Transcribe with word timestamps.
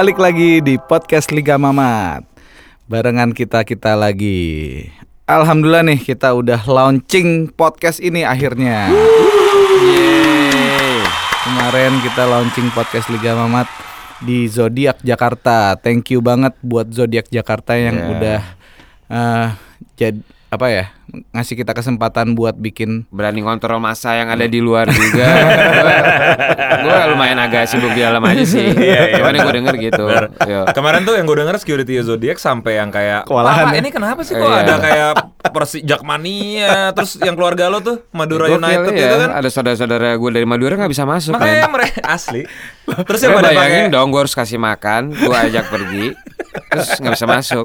balik 0.00 0.16
lagi 0.16 0.64
di 0.64 0.80
podcast 0.80 1.28
Liga 1.28 1.60
Mamat. 1.60 2.24
Barengan 2.88 3.36
kita-kita 3.36 3.92
lagi. 3.92 4.88
Alhamdulillah 5.28 5.92
nih 5.92 6.00
kita 6.00 6.32
udah 6.32 6.56
launching 6.64 7.52
podcast 7.52 8.00
ini 8.00 8.24
akhirnya. 8.24 8.88
Yeay. 9.84 11.04
Kemarin 11.44 12.00
kita 12.00 12.24
launching 12.24 12.72
podcast 12.72 13.12
Liga 13.12 13.36
Mamat 13.36 13.68
di 14.24 14.48
Zodiak 14.48 15.04
Jakarta. 15.04 15.76
Thank 15.76 16.16
you 16.16 16.24
banget 16.24 16.56
buat 16.64 16.88
Zodiak 16.88 17.28
Jakarta 17.28 17.76
yang 17.76 18.00
Yeah. 18.00 18.12
udah 18.16 18.40
eh 19.12 19.48
jadi 20.00 20.20
apa 20.48 20.66
ya 20.72 20.84
ngasih 21.30 21.54
kita 21.54 21.70
kesempatan 21.70 22.32
buat 22.32 22.54
bikin 22.54 23.06
Berani 23.08 23.40
kontrol 23.40 23.78
masa 23.78 24.14
yang 24.14 24.28
ada 24.28 24.44
di 24.44 24.58
luar 24.58 24.86
juga. 24.86 25.26
gue 26.82 26.96
lumayan 27.10 27.38
agak 27.38 27.66
sibuk 27.66 27.90
di 27.90 28.00
dalam 28.00 28.22
aja 28.22 28.42
sih. 28.42 28.70
Iya, 28.70 29.00
iya. 29.08 29.16
Cuman 29.18 29.34
gue 29.36 29.54
denger 29.54 29.74
gitu. 29.76 30.04
Yo. 30.44 30.60
Kemarin 30.70 31.02
tuh 31.02 31.14
yang 31.14 31.24
gue 31.24 31.36
denger 31.36 31.56
security 31.56 31.98
Zodiac 32.00 32.36
sampai 32.36 32.76
yang 32.76 32.88
kayak 32.88 33.26
Kewalahan 33.26 33.64
"Pak, 33.66 33.72
ya?" 33.72 33.78
ini 33.78 33.90
kenapa 33.90 34.20
sih 34.22 34.34
kok 34.34 34.42
Iya. 34.42 34.60
ada 34.60 34.74
kayak 34.78 35.12
Persi 35.50 35.78
Jakmania 35.80 36.92
terus 36.92 37.16
yang 37.16 37.32
keluarga 37.32 37.66
lo 37.66 37.80
tuh 37.80 38.04
Madura 38.10 38.46
Gokil 38.46 38.60
United 38.60 38.92
ya, 38.92 39.06
itu 39.06 39.16
kan 39.18 39.30
Ada 39.32 39.48
saudara-saudara 39.48 40.08
gue 40.14 40.30
dari 40.30 40.44
Madura 40.44 40.76
nggak 40.76 40.92
bisa 40.92 41.04
masuk 41.04 41.32
makanya 41.32 41.64
kan. 41.64 41.72
mereka 41.72 42.00
asli 42.04 42.42
terus 43.08 43.20
yang 43.20 43.32
pada 43.34 43.50
bayangin 43.50 43.86
pakai 43.86 43.94
dong 43.94 44.08
gue 44.10 44.20
harus 44.20 44.34
kasih 44.34 44.58
makan, 44.58 45.14
gue 45.14 45.30
ajak 45.30 45.70
pergi, 45.70 46.10
terus 46.66 46.88
nggak 46.98 47.14
bisa 47.14 47.26
masuk, 47.28 47.64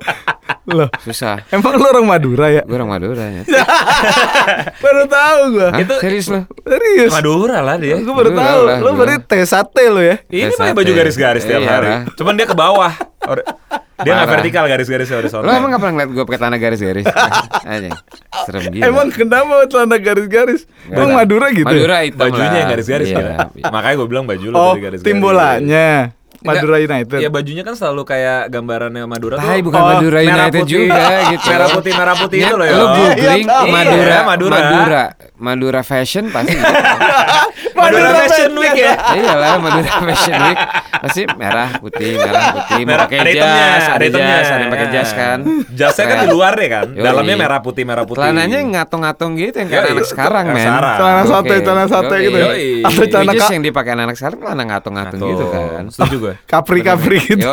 loh. 0.70 0.86
susah. 1.02 1.42
Emang 1.50 1.74
lu 1.76 1.86
orang 1.90 2.06
Madura 2.06 2.54
ya? 2.54 2.62
Gue 2.62 2.78
orang 2.78 2.94
Madura 2.94 3.26
ya. 3.26 3.35
baru 4.84 5.04
tahu 5.06 5.42
gua. 5.52 5.68
Hah? 5.70 5.80
Itu- 5.80 6.00
serius 6.00 6.28
lo? 6.28 6.46
Serius. 6.62 7.12
Madura 7.12 7.60
lah 7.60 7.76
dia 7.76 7.98
Gue 7.98 8.14
baru 8.14 8.32
Madura 8.32 8.46
tahu. 8.46 8.62
lah, 8.64 8.78
Lu 8.78 8.86
gua. 8.88 8.98
berarti 9.02 9.18
teh 9.26 9.44
sate 9.44 9.84
lu 9.88 10.00
ya? 10.00 10.16
ini 10.28 10.50
pakai 10.50 10.74
baju 10.74 10.92
garis-garis 10.94 11.44
tiap 11.44 11.60
Iya 11.60 11.70
hari 11.70 11.88
lah. 11.88 12.02
cuman 12.12 12.34
dia 12.34 12.46
ke 12.46 12.56
bawah 12.56 12.94
dia 13.96 14.12
nggak 14.14 14.28
vertikal 14.30 14.64
garis-garisnya 14.66 15.16
Lo 15.16 15.20
horizontal 15.20 15.50
emang 15.50 15.70
gak 15.72 15.80
pernah 15.80 15.94
ngeliat 15.96 16.10
gue 16.12 16.26
pakai 16.26 16.42
tanah 16.42 16.58
garis-garis? 16.58 17.06
Aja, 17.66 17.90
serem 18.44 18.64
gila. 18.70 18.84
Emang 18.84 19.08
kenapa 19.10 19.56
celana 19.66 19.98
garis-garis? 19.98 20.62
Nggak 20.86 21.00
ada. 21.02 21.16
Madura 21.16 21.48
gitu? 21.50 21.66
Madura 21.66 21.96
hitam 22.04 22.20
bajunya 22.22 22.58
yang 22.60 22.70
garis-garis 22.70 23.08
Iya. 23.08 23.18
kan 23.56 23.72
makanya 23.72 23.96
gue 23.96 24.08
bilang 24.08 24.26
baju 24.26 24.46
lo 24.46 24.56
Oh, 24.56 24.74
garis-garis 24.76 25.00
tim 25.02 25.18
bolanya. 25.18 26.12
Madura 26.42 26.78
United. 26.78 27.18
Ya 27.18 27.30
bajunya 27.30 27.62
kan 27.62 27.74
selalu 27.74 28.02
kayak 28.04 28.50
gambarannya 28.50 29.06
Madura 29.06 29.36
tuh. 29.36 29.46
Tai 29.46 29.60
bukan 29.62 29.78
Oh, 29.78 29.88
Madura 29.94 30.20
United 30.20 30.62
putih. 30.62 30.74
juga 30.82 31.04
gitu. 31.32 31.48
Merah 31.48 31.68
putih 31.70 31.92
merah 31.94 32.16
putih 32.16 32.40
itu 32.42 32.56
loh 32.56 32.66
ya. 32.66 32.74
Lo 32.74 32.86
googling 32.90 33.42
Iya, 33.42 33.54
tahu. 33.54 33.66
Madura, 33.70 34.04
Iya, 34.06 34.20
Madura. 34.24 34.56
Madura, 34.58 35.04
Madura 35.36 35.84
Fashion 35.84 36.32
pasti. 36.32 36.56
Madura 37.78 38.10
Fashion 38.24 38.56
Week 38.56 38.76
ya. 38.76 38.96
Iyalah 38.96 39.60
Madura 39.60 39.92
Fashion 40.08 40.36
Week 40.48 40.60
pasti 40.96 41.22
merah 41.36 41.70
putih 41.78 42.16
merah 42.16 42.44
putih 42.56 42.82
Merah- 42.88 43.06
pakai 43.06 43.18
ada 43.20 43.30
hitamnya, 43.30 43.66
jas, 43.68 43.86
ada 43.86 44.04
hitamnya. 44.08 44.36
jas, 44.40 44.48
ada 44.48 44.62
yang 44.64 44.72
pakai 44.72 44.88
jas 44.90 45.10
kan. 45.12 45.38
Jasnya 45.76 46.06
kan 46.08 46.18
di 46.24 46.28
luar 46.32 46.54
deh 46.56 46.70
kan. 46.72 46.88
Yoi. 46.96 47.04
Dalamnya 47.04 47.36
merah 47.36 47.60
putih 47.60 47.84
merah 47.84 48.04
putih. 48.08 48.24
Celananya 48.24 48.60
ngatung-ngatung 48.64 49.32
gitu 49.36 49.56
yang 49.60 49.70
kayak 49.70 49.92
anak 49.92 50.08
sekarang 50.08 50.46
men. 50.56 50.66
Celana 50.72 51.24
sate, 51.28 51.56
celana 51.62 51.86
sate 51.92 52.16
gitu 52.24 52.38
ya. 52.40 52.48
Atau 52.88 53.04
celana 53.12 53.34
yang 53.52 53.64
dipakai 53.64 53.92
anak 53.94 54.16
sekarang 54.16 54.38
celana 54.40 54.64
ngatung-ngatung 54.66 55.20
Tuh, 55.20 55.30
gitu 55.36 55.46
kan. 55.52 55.84
Setuju 55.92 56.16
gue. 56.18 56.34
Capri-capri 56.48 57.20
gitu. 57.22 57.50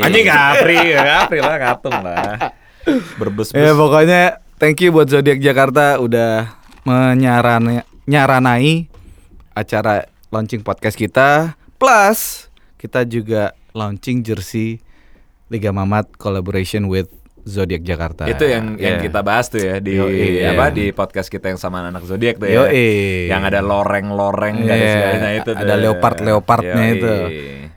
Anjing 0.00 0.26
Capri, 0.30 0.78
Capri 0.94 1.38
lah 1.42 1.56
ngatung 1.58 1.98
lah. 1.98 2.36
Berbes 3.18 3.48
Ya 3.56 3.72
pokoknya 3.72 4.44
thank 4.60 4.80
you 4.84 4.92
buat 4.92 5.08
Zodiak 5.08 5.40
Jakarta 5.40 5.96
udah 5.98 6.52
menyaranai 6.84 7.82
nyaranai 8.04 8.88
acara 9.52 10.04
launching 10.28 10.60
podcast 10.60 10.94
kita. 10.94 11.56
Plus 11.74 12.48
kita 12.76 13.02
juga 13.02 13.52
launching 13.72 14.20
jersey 14.20 14.78
Liga 15.48 15.70
Mamat 15.70 16.14
collaboration 16.14 16.86
with 16.86 17.08
Zodiak 17.42 17.84
Jakarta. 17.84 18.24
itu 18.24 18.40
yang 18.42 18.80
yang 18.80 18.96
Iya. 18.96 19.04
kita 19.04 19.20
bahas 19.20 19.52
tuh 19.52 19.60
ya 19.60 19.76
di 19.76 20.00
Yoi. 20.00 20.40
apa 20.42 20.72
di 20.72 20.88
podcast 20.90 21.28
kita 21.28 21.52
yang 21.52 21.60
sama 21.60 21.84
anak 21.84 22.00
zodiak 22.02 22.40
tuh 22.40 22.48
ya. 22.48 22.64
Yoi. 22.64 23.28
Yang 23.28 23.42
ada 23.52 23.60
loreng-loreng 23.60 24.64
Iya, 24.64 24.68
garis-garisnya 24.70 25.32
itu 25.34 25.50
tuh. 25.50 25.60
ada 25.60 25.74
leopard-leopardnya 25.76 26.84
itu. 26.90 27.14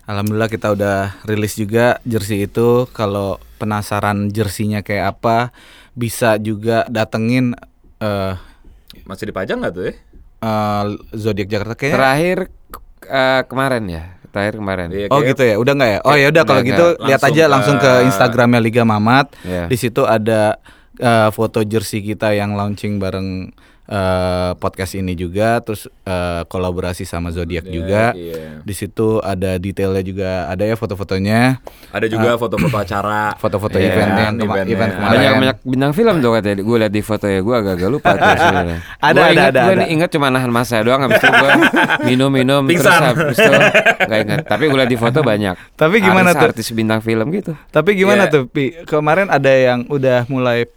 Alhamdulillah 0.04 0.48
kita 0.48 0.72
udah 0.72 0.98
rilis 1.24 1.60
juga 1.60 2.00
jersey 2.04 2.48
itu. 2.48 2.88
Kalau 2.90 3.44
penasaran 3.60 4.32
jersinya 4.32 4.80
kayak 4.80 5.20
apa, 5.20 5.52
bisa 5.92 6.40
juga 6.40 6.88
datengin 6.88 7.52
eh 8.00 8.34
Masih 9.08 9.26
dipajang 9.26 9.58
nggak 9.58 9.74
tuh 9.74 9.84
ya? 9.86 9.94
eh, 10.38 10.84
Zodiak 11.14 11.48
Jakarta 11.48 11.74
kayaknya. 11.74 11.96
Terakhir 11.96 12.38
eh, 13.04 13.42
kemarin 13.44 13.84
ya, 13.88 14.04
terakhir 14.30 14.56
kemarin. 14.56 14.88
Iya, 14.92 15.08
Oh 15.08 15.20
gitu 15.22 15.42
ya, 15.42 15.56
udah 15.56 15.74
nggak 15.74 15.90
ya? 15.90 16.00
Oh 16.04 16.14
ya 16.14 16.28
udah 16.28 16.44
kalau 16.44 16.62
gitu 16.62 16.86
lihat 17.02 17.18
Langsung 17.18 17.32
aja 17.32 17.44
ke- 17.44 17.50
langsung 17.50 17.78
ke 17.80 17.92
Instagramnya 18.06 18.60
Liga 18.60 18.84
Mamat. 18.84 19.34
Iya. 19.42 19.66
Di 19.66 19.76
situ 19.76 20.04
ada 20.04 20.60
eh, 20.96 21.30
foto 21.32 21.64
jersey 21.64 22.02
kita 22.02 22.32
yang 22.32 22.54
launching 22.54 22.98
bareng 22.98 23.50
eh, 23.88 24.52
podcast 24.56 24.94
ini 24.94 25.14
juga, 25.14 25.60
terus 25.60 25.88
eh, 26.02 26.42
kolaborasi 26.44 27.02
sama 27.02 27.30
Zodiak 27.30 27.64
juga. 27.66 28.12
iya. 28.14 28.60
Di 28.60 28.74
situ 28.74 29.18
ada 29.18 29.56
detailnya 29.56 30.00
juga, 30.02 30.30
ada 30.46 30.62
ya 30.62 30.76
fotofotonya, 30.76 31.64
Ada 31.90 32.06
juga 32.06 32.36
foto-foto 32.36 32.76
acara. 32.76 33.32
foto-foto 33.34 33.76
Iya, 33.76 33.90
event 33.90 34.12
yang 34.14 34.34
kema- 34.36 34.44
eventnya. 34.54 34.74
event 34.74 34.90
Ada 34.90 34.98
kemarin. 34.98 35.16
Banyak 35.18 35.34
banyak 35.38 35.58
bintang 35.64 35.94
film 35.94 36.16
tuh 36.18 36.32
katanya. 36.34 36.56
Gue 36.60 36.78
liat 36.78 36.92
di 36.92 37.02
foto 37.02 37.26
ya, 37.26 37.40
gue 37.40 37.56
agak-agak 37.56 37.90
lupa 37.90 38.10
tuh 38.14 38.28
sebenarnya. 38.44 38.78
Ada, 38.98 39.12
Gua 39.14 39.24
ada, 39.24 39.32
ingat, 39.32 39.48
ada, 39.48 39.62
Gue 39.62 39.74
ada. 39.74 39.86
ingat 39.88 40.10
cuma 40.12 40.28
nahan 40.28 40.52
masa 40.52 40.76
doang, 40.80 41.02
habis 41.02 41.18
itu 41.18 41.28
gue 41.30 41.52
minum-minum 42.04 42.62
terus 42.64 42.84
Pingsan. 42.84 43.02
habis 43.06 43.38
itu 43.38 43.52
nggak 44.08 44.20
ingat. 44.22 44.40
Tapi 44.46 44.64
gue 44.66 44.78
liat 44.78 44.90
di 44.90 45.00
foto 45.00 45.20
banyak. 45.22 45.56
Tapi 45.74 45.96
gimana 46.00 46.30
artis, 46.30 46.38
tuh? 46.38 46.48
Artis 46.52 46.68
bintang 46.74 47.00
film 47.00 47.28
gitu. 47.32 47.52
Tapi 47.70 47.90
gimana 47.94 48.28
Iya. 48.28 48.34
tuh, 48.34 48.44
Pi? 48.48 48.84
Kemarin 48.84 49.28
ada 49.28 49.50
yang 49.50 49.88
udah 49.88 50.28
mulai 50.28 50.68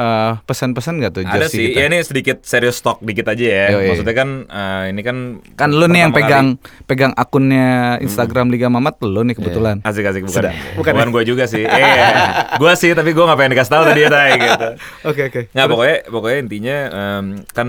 eh, 0.00 0.32
pesan-pesan 0.40 0.94
nggak 0.96 1.12
tuh 1.12 1.22
Ada 1.22 1.44
jersey 1.44 1.52
sih, 1.52 1.64
kita? 1.68 1.76
ya 1.76 1.84
ini 1.86 1.98
sedikit 2.00 2.36
serius 2.42 2.80
talk 2.80 2.98
dikit 3.00 3.28
aja 3.28 3.44
ya. 3.44 3.66
Yoi. 3.70 3.92
Maksudnya 3.92 4.14
kan 4.14 4.28
eh, 4.42 4.84
ini 4.88 5.00
kan 5.00 5.16
Kan 5.54 5.70
lu 5.70 5.84
nih 5.84 6.00
yang 6.02 6.12
pegang 6.12 6.56
kali- 6.56 6.86
pegang 6.86 7.12
akunnya 7.14 7.68
Instagram 8.00 8.48
Liga 8.48 8.66
Mamat 8.66 8.96
lu 9.00 9.20
nih 9.22 9.34
kebetulan. 9.34 9.78
Asik-asik 9.82 10.24
bukan. 10.24 10.40
Sudah. 10.40 10.52
Bukan, 10.74 10.92
Bukan 10.92 11.08
gue 11.12 11.22
juga 11.26 11.44
sih. 11.44 11.62
Eh, 11.70 12.00
gue 12.56 12.72
sih 12.74 12.90
tapi 12.92 13.10
gue 13.10 13.20
gak 13.20 13.36
pengen 13.36 13.52
dikasih 13.52 13.72
tahu 13.72 13.82
tadi 13.84 14.00
ya 14.00 14.08
gitu. 14.34 14.68
Oke 15.04 15.22
oke. 15.28 15.40
Nggak 15.50 15.66
pokoknya 15.68 15.96
pokoknya 16.08 16.38
intinya 16.40 16.76
em, 16.88 17.24
kan 17.50 17.68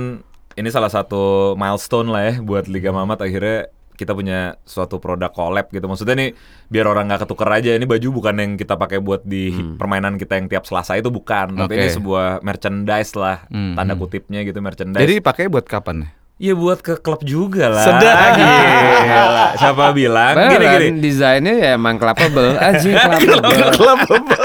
ini 0.52 0.68
salah 0.68 0.88
satu 0.88 1.54
milestone 1.54 2.08
lah 2.08 2.22
ya 2.24 2.34
buat 2.40 2.66
Liga 2.66 2.92
Mamat 2.92 3.20
akhirnya 3.20 3.72
kita 4.02 4.18
punya 4.18 4.58
suatu 4.66 4.98
produk 4.98 5.30
collab 5.30 5.70
gitu. 5.70 5.86
Maksudnya 5.86 6.18
nih 6.18 6.30
biar 6.68 6.90
orang 6.90 7.06
nggak 7.06 7.22
ketuker 7.24 7.50
aja. 7.54 7.72
Ini 7.78 7.86
baju 7.86 8.08
bukan 8.10 8.36
yang 8.36 8.52
kita 8.58 8.74
pakai 8.74 8.98
buat 8.98 9.22
di 9.22 9.54
permainan 9.78 10.18
kita 10.18 10.42
yang 10.42 10.50
tiap 10.50 10.66
Selasa 10.66 10.98
itu 10.98 11.14
bukan. 11.14 11.54
Tapi 11.54 11.78
ini 11.78 11.94
sebuah 11.94 12.42
merchandise 12.42 13.14
lah, 13.14 13.46
Hmm, 13.48 13.78
tanda 13.78 13.94
hmm. 13.94 14.02
kutipnya 14.02 14.42
gitu 14.42 14.58
merchandise. 14.58 15.06
Jadi 15.06 15.22
pakai 15.22 15.46
buat 15.46 15.70
kapan? 15.70 16.10
Iya 16.42 16.58
buat 16.58 16.82
ke 16.82 16.98
klub 16.98 17.22
juga 17.22 17.70
lah. 17.70 17.86
Sedap. 17.86 18.18
Gila. 18.42 19.46
Siapa 19.62 19.84
bilang? 19.94 20.34
Gini 20.34 20.58
Beneran, 20.58 20.82
gini. 20.82 20.98
desainnya 20.98 21.54
ya 21.54 21.70
emang 21.78 22.02
clubbable 22.02 22.58
aja 22.58 22.90
clubbable. 23.78 24.42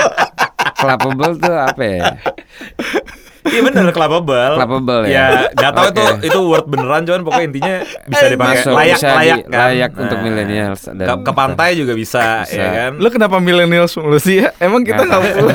clubbable 0.76 1.32
tuh 1.40 1.56
apa 1.56 1.82
ya? 1.82 2.02
Iya 3.46 3.60
bener 3.62 3.90
clubbable. 3.90 4.54
Clubbable 4.54 5.02
ya? 5.04 5.10
Ya 5.10 5.26
nggak 5.50 5.72
tahu 5.72 5.86
itu 5.88 6.02
itu 6.26 6.38
word 6.42 6.66
beneran 6.66 7.02
cuman 7.02 7.22
pokoknya 7.22 7.46
intinya 7.46 7.74
bisa 8.04 8.24
dipakai 8.26 8.54
Masuk, 8.58 8.72
layak 8.72 8.96
bisa 8.96 9.06
di- 9.06 9.14
layak 9.16 9.38
kan. 9.44 9.58
layak 9.62 9.90
untuk 9.96 10.18
millennials 10.20 10.80
dan- 10.84 10.98
Ke, 11.00 11.14
ke 11.20 11.32
pantai 11.32 11.70
juga 11.74 11.92
bisa, 11.92 12.42
Bisa. 12.42 12.52
ya 12.52 12.66
kan. 12.68 12.90
Lu 12.96 13.08
kenapa 13.08 13.36
millennials 13.38 13.92
mulu 13.94 14.18
sih 14.18 14.40
ya? 14.40 14.50
Emang 14.58 14.82
kita 14.82 14.98
Nggak 14.98 15.12
tahu. 15.12 15.46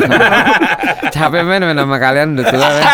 Capek 1.13 1.41
men 1.41 1.61
main 1.61 1.75
sama 1.75 1.97
kalian 1.97 2.33
udah 2.33 2.45
tua 2.45 2.67
men. 2.69 2.85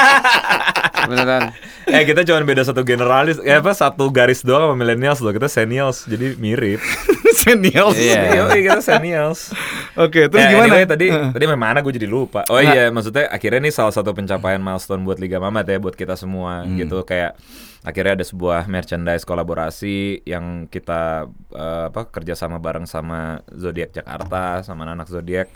Beneran. 1.08 1.44
eh 1.88 2.04
kita 2.04 2.20
cuma 2.22 2.44
beda 2.44 2.64
satu 2.64 2.84
generalis, 2.84 3.40
eh 3.40 3.56
apa 3.56 3.72
satu 3.72 4.10
garis 4.10 4.42
doang 4.42 4.60
sama 4.66 4.76
millennials 4.76 5.20
loh. 5.20 5.32
Kita 5.32 5.48
senials, 5.48 6.04
jadi 6.04 6.36
mirip. 6.36 6.82
seniors. 7.40 7.96
Iya. 7.96 8.22
Iya, 8.34 8.42
kita 8.52 8.82
senials. 8.82 9.56
Oke, 9.96 10.28
terus 10.28 10.42
Ya, 10.42 10.52
gimana? 10.52 10.68
anyway, 10.68 10.84
tadi 10.84 11.08
Heeh. 11.08 11.30
tadi 11.32 11.44
mana 11.48 11.80
gue 11.80 11.92
jadi 11.92 12.06
lupa. 12.06 12.44
Oh 12.48 12.60
iya, 12.60 12.90
maksudnya 12.90 13.28
akhirnya 13.28 13.60
ini 13.60 13.72
salah 13.72 13.92
satu 13.92 14.12
pencapaian 14.12 14.58
milestone 14.58 14.87
buat 14.88 15.20
Liga 15.20 15.44
Mamat 15.44 15.68
ya 15.68 15.78
buat 15.78 15.94
kita 15.94 16.16
semua 16.16 16.64
Hmm. 16.64 16.80
gitu. 16.80 17.04
Kayak 17.04 17.36
akhirnya 17.84 18.16
ada 18.16 18.26
sebuah 18.26 18.64
merchandise 18.66 19.28
kolaborasi 19.28 20.24
yang 20.24 20.72
kita 20.72 21.28
eh, 21.52 21.86
apa 21.92 22.08
kerja 22.08 22.34
sama 22.34 22.58
bareng 22.58 22.88
sama 22.88 23.44
Zodiac 23.52 23.92
Jakarta 23.92 24.64
sama 24.64 24.88
anak 24.88 25.12
Zodiac 25.12 25.52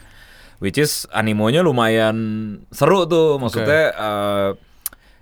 which 0.60 0.78
is 0.78 1.08
animonya 1.10 1.64
lumayan 1.64 2.18
seru 2.70 3.08
tuh. 3.08 3.40
Maksudnya 3.40 3.84
eh, 3.96 4.50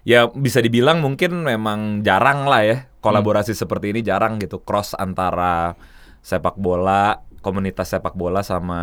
ya 0.04 0.26
bisa 0.28 0.58
dibilang 0.60 1.06
mungkin 1.06 1.46
memang 1.46 2.02
jarang 2.02 2.50
lah 2.50 2.66
ya 2.66 2.78
kolaborasi 3.00 3.54
seperti 3.54 3.94
ini 3.94 4.02
jarang 4.02 4.42
gitu 4.42 4.60
cross 4.60 4.92
antara 4.98 5.78
sepak 6.20 6.60
bola 6.60 7.24
komunitas 7.40 7.92
sepak 7.92 8.16
bola 8.16 8.44
sama 8.44 8.82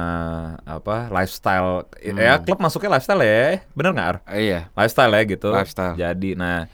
apa 0.64 1.12
lifestyle 1.12 1.85
ya 2.00 2.41
klub 2.41 2.56
masuknya 2.61 2.97
lifestyle 2.97 3.20
ya 3.20 3.61
bener 3.76 3.91
nggak 3.93 4.08
Ar? 4.08 4.17
Eh, 4.32 4.53
iya. 4.53 4.61
lifestyle 4.73 5.12
ya 5.12 5.23
gitu 5.29 5.49
Lifestyle. 5.53 5.94
jadi 5.94 6.31
nah 6.37 6.67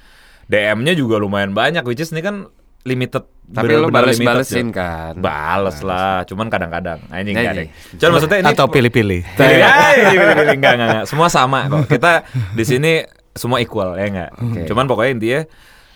DM-nya 0.47 0.93
juga 0.93 1.17
lumayan 1.17 1.55
banyak 1.55 1.83
which 1.87 2.03
is 2.03 2.13
ini 2.13 2.21
kan 2.21 2.47
limited. 2.83 3.25
Tapi 3.53 3.69
bener-bener 3.69 4.11
limited, 4.11 4.25
bales-balesin 4.25 4.67
Jo. 4.71 4.75
kan. 4.75 5.13
Bales 5.19 5.79
lah, 5.85 6.25
cuman 6.25 6.47
kadang-kadang. 6.49 6.99
Anjing 7.13 7.37
Anjing. 7.37 7.69
kadang. 7.69 7.99
Cuman 8.01 8.11
maksudnya 8.17 8.39
ini 8.41 8.49
Atau 8.55 8.67
pilih-pilih. 8.71 9.23
Pilih, 9.39 9.61
ah, 9.61 9.93
pilih, 9.93 10.19
pilih, 10.19 10.35
pilih. 10.35 10.57
Enggak, 10.57 10.73
enggak, 10.79 10.89
enggak. 10.89 11.07
Semua 11.07 11.29
sama 11.29 11.59
kok. 11.69 11.85
Kita 11.91 12.13
di 12.57 12.65
sini 12.65 12.93
semua 13.37 13.61
equal 13.61 13.95
ya 13.99 14.07
enggak. 14.09 14.31
Oke. 14.41 14.61
Cuman 14.67 14.85
pokoknya 14.89 15.11
intinya 15.15 15.41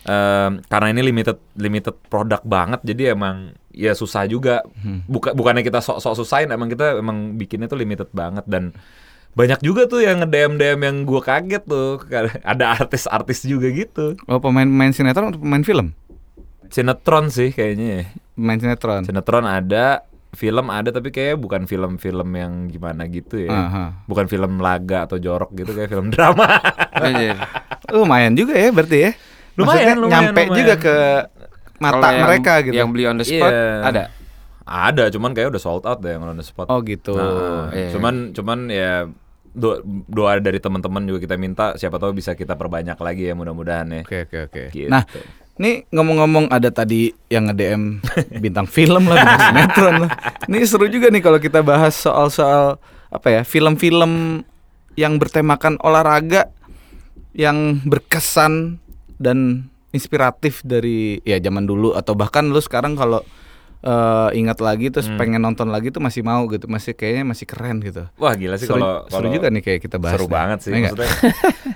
em, 0.07 0.51
karena 0.71 0.87
ini 0.95 1.01
limited 1.03 1.37
limited 1.59 1.95
produk 2.07 2.41
banget 2.41 2.79
jadi 2.87 3.13
emang 3.13 3.53
ya 3.69 3.93
susah 3.93 4.25
juga. 4.25 4.65
Buka, 5.05 5.37
bukannya 5.37 5.61
kita 5.61 5.83
sok-sok 5.83 6.17
susahin 6.17 6.49
emang 6.49 6.71
kita 6.71 6.97
emang 6.97 7.37
bikinnya 7.37 7.69
tuh 7.69 7.77
limited 7.77 8.09
banget 8.09 8.47
dan 8.49 8.73
banyak 9.37 9.61
juga 9.61 9.85
tuh 9.85 10.01
yang 10.01 10.25
nge-DM 10.25 10.57
DM 10.57 10.79
yang 10.81 10.97
gua 11.05 11.21
kaget 11.21 11.61
tuh. 11.69 12.01
Ada 12.51 12.81
artis-artis 12.81 13.45
juga 13.45 13.69
gitu. 13.69 14.17
Oh 14.25 14.41
pemain-pemain 14.41 14.89
sinetron 14.89 15.29
atau 15.29 15.37
pemain 15.37 15.61
film? 15.61 15.93
Sinetron 16.73 17.29
sih 17.29 17.53
kayaknya. 17.53 18.09
Pemain 18.33 18.57
sinetron. 18.57 19.05
Sinetron 19.05 19.45
ada, 19.45 20.03
film 20.35 20.67
ada 20.67 20.89
tapi 20.91 21.13
kayaknya 21.15 21.37
bukan 21.39 21.61
film-film 21.63 22.29
yang 22.35 22.53
gimana 22.67 23.05
gitu 23.07 23.45
ya. 23.45 23.53
Aha. 23.53 23.85
Bukan 24.09 24.25
film 24.27 24.59
laga 24.59 25.05
atau 25.07 25.21
jorok 25.21 25.53
gitu 25.53 25.71
kayak 25.71 25.93
film 25.93 26.09
drama. 26.13 26.59
Anjir. 26.97 27.37
Lumayan 27.93 28.33
juga 28.35 28.57
ya 28.57 28.73
berarti 28.73 28.97
ya. 28.99 29.11
Lumayan, 29.57 29.65
Maksudnya 29.65 29.95
lumayan, 29.97 30.13
nyampe 30.23 30.41
lumayan. 30.43 30.55
juga 30.55 30.73
ke 30.77 30.95
mata 31.77 32.07
yang- 32.07 32.23
mereka 32.23 32.53
gitu. 32.61 32.75
Yang 32.75 32.87
beli 32.89 33.03
on 33.05 33.17
the 33.17 33.25
spot 33.25 33.49
Iya. 33.49 33.65
ada. 33.83 34.03
Ada, 34.63 35.03
cuman 35.09 35.31
kayak 35.31 35.47
udah 35.49 35.61
sold 35.61 35.83
out 35.83 35.99
deh 35.99 36.11
yang 36.11 36.21
on 36.21 36.35
the 36.35 36.43
spot. 36.43 36.67
Oh 36.67 36.79
gitu. 36.79 37.13
Nah, 37.13 37.71
iya. 37.71 37.89
Cuman 37.89 38.31
cuman 38.31 38.59
ya 38.67 39.07
do- 39.49 39.79
doa 40.05 40.37
dari 40.37 40.59
teman-teman 40.59 41.01
juga 41.03 41.19
kita 41.19 41.35
minta 41.35 41.73
siapa 41.73 41.95
tahu 41.95 42.13
bisa 42.13 42.33
kita 42.33 42.53
perbanyak 42.53 42.93
lagi 42.95 43.25
ya 43.25 43.33
mudah-mudahan 43.33 43.87
ya. 43.89 44.01
Oke 44.03 44.17
oke 44.23 44.37
oke. 44.45 44.63
Gitu. 44.69 44.85
Nah, 44.87 45.07
ini 45.57 45.87
ngomong-ngomong 45.87 46.51
ada 46.51 46.67
tadi 46.67 47.09
yang 47.25 47.47
nge-DM 47.47 47.83
bintang 48.43 48.67
film 48.67 49.07
lah, 49.07 49.17
bintang 49.17 49.41
sinetron 49.47 49.95
lah. 50.03 50.11
Ini 50.45 50.57
seru 50.63 50.85
juga 50.85 51.07
nih 51.07 51.23
kalau 51.23 51.39
kita 51.39 51.63
bahas 51.63 51.95
soal-soal 51.95 52.77
apa 53.07 53.27
ya, 53.31 53.41
film-film 53.41 54.43
yang 54.93 55.15
bertemakan 55.15 55.79
olahraga 55.79 56.51
yang 57.31 57.79
berkesan 57.81 58.81
dan 59.17 59.69
inspiratif 59.91 60.61
dari 60.61 61.17
ya 61.25 61.41
zaman 61.41 61.65
dulu 61.65 61.93
atau 61.97 62.13
bahkan 62.13 62.49
lu 62.49 62.61
sekarang 62.61 62.93
kalau 62.93 63.21
eh, 63.79 64.29
ingat 64.33 64.57
lagi 64.59 64.87
terus 64.87 65.07
Hmm. 65.07 65.15
pengen 65.15 65.39
nonton 65.39 65.67
lagi 65.67 65.87
tuh 65.87 65.99
masih 65.99 66.21
mau 66.21 66.45
gitu, 66.47 66.65
masih 66.65 66.91
kayaknya 66.91 67.23
masih 67.25 67.45
keren 67.45 67.77
gitu. 67.79 68.09
Wah 68.15 68.33
gila 68.33 68.55
sih 68.55 68.65
kalau 68.65 69.05
seru 69.05 69.21
kalau- 69.23 69.33
juga 69.33 69.47
nih 69.47 69.61
kayak 69.61 69.79
kita 69.79 69.97
bahas. 69.97 70.13
seru 70.13 70.25
nih. 70.25 70.33
banget 70.33 70.59
sih 70.59 70.69
Ya 70.69 70.77
maksudnya. 70.83 71.09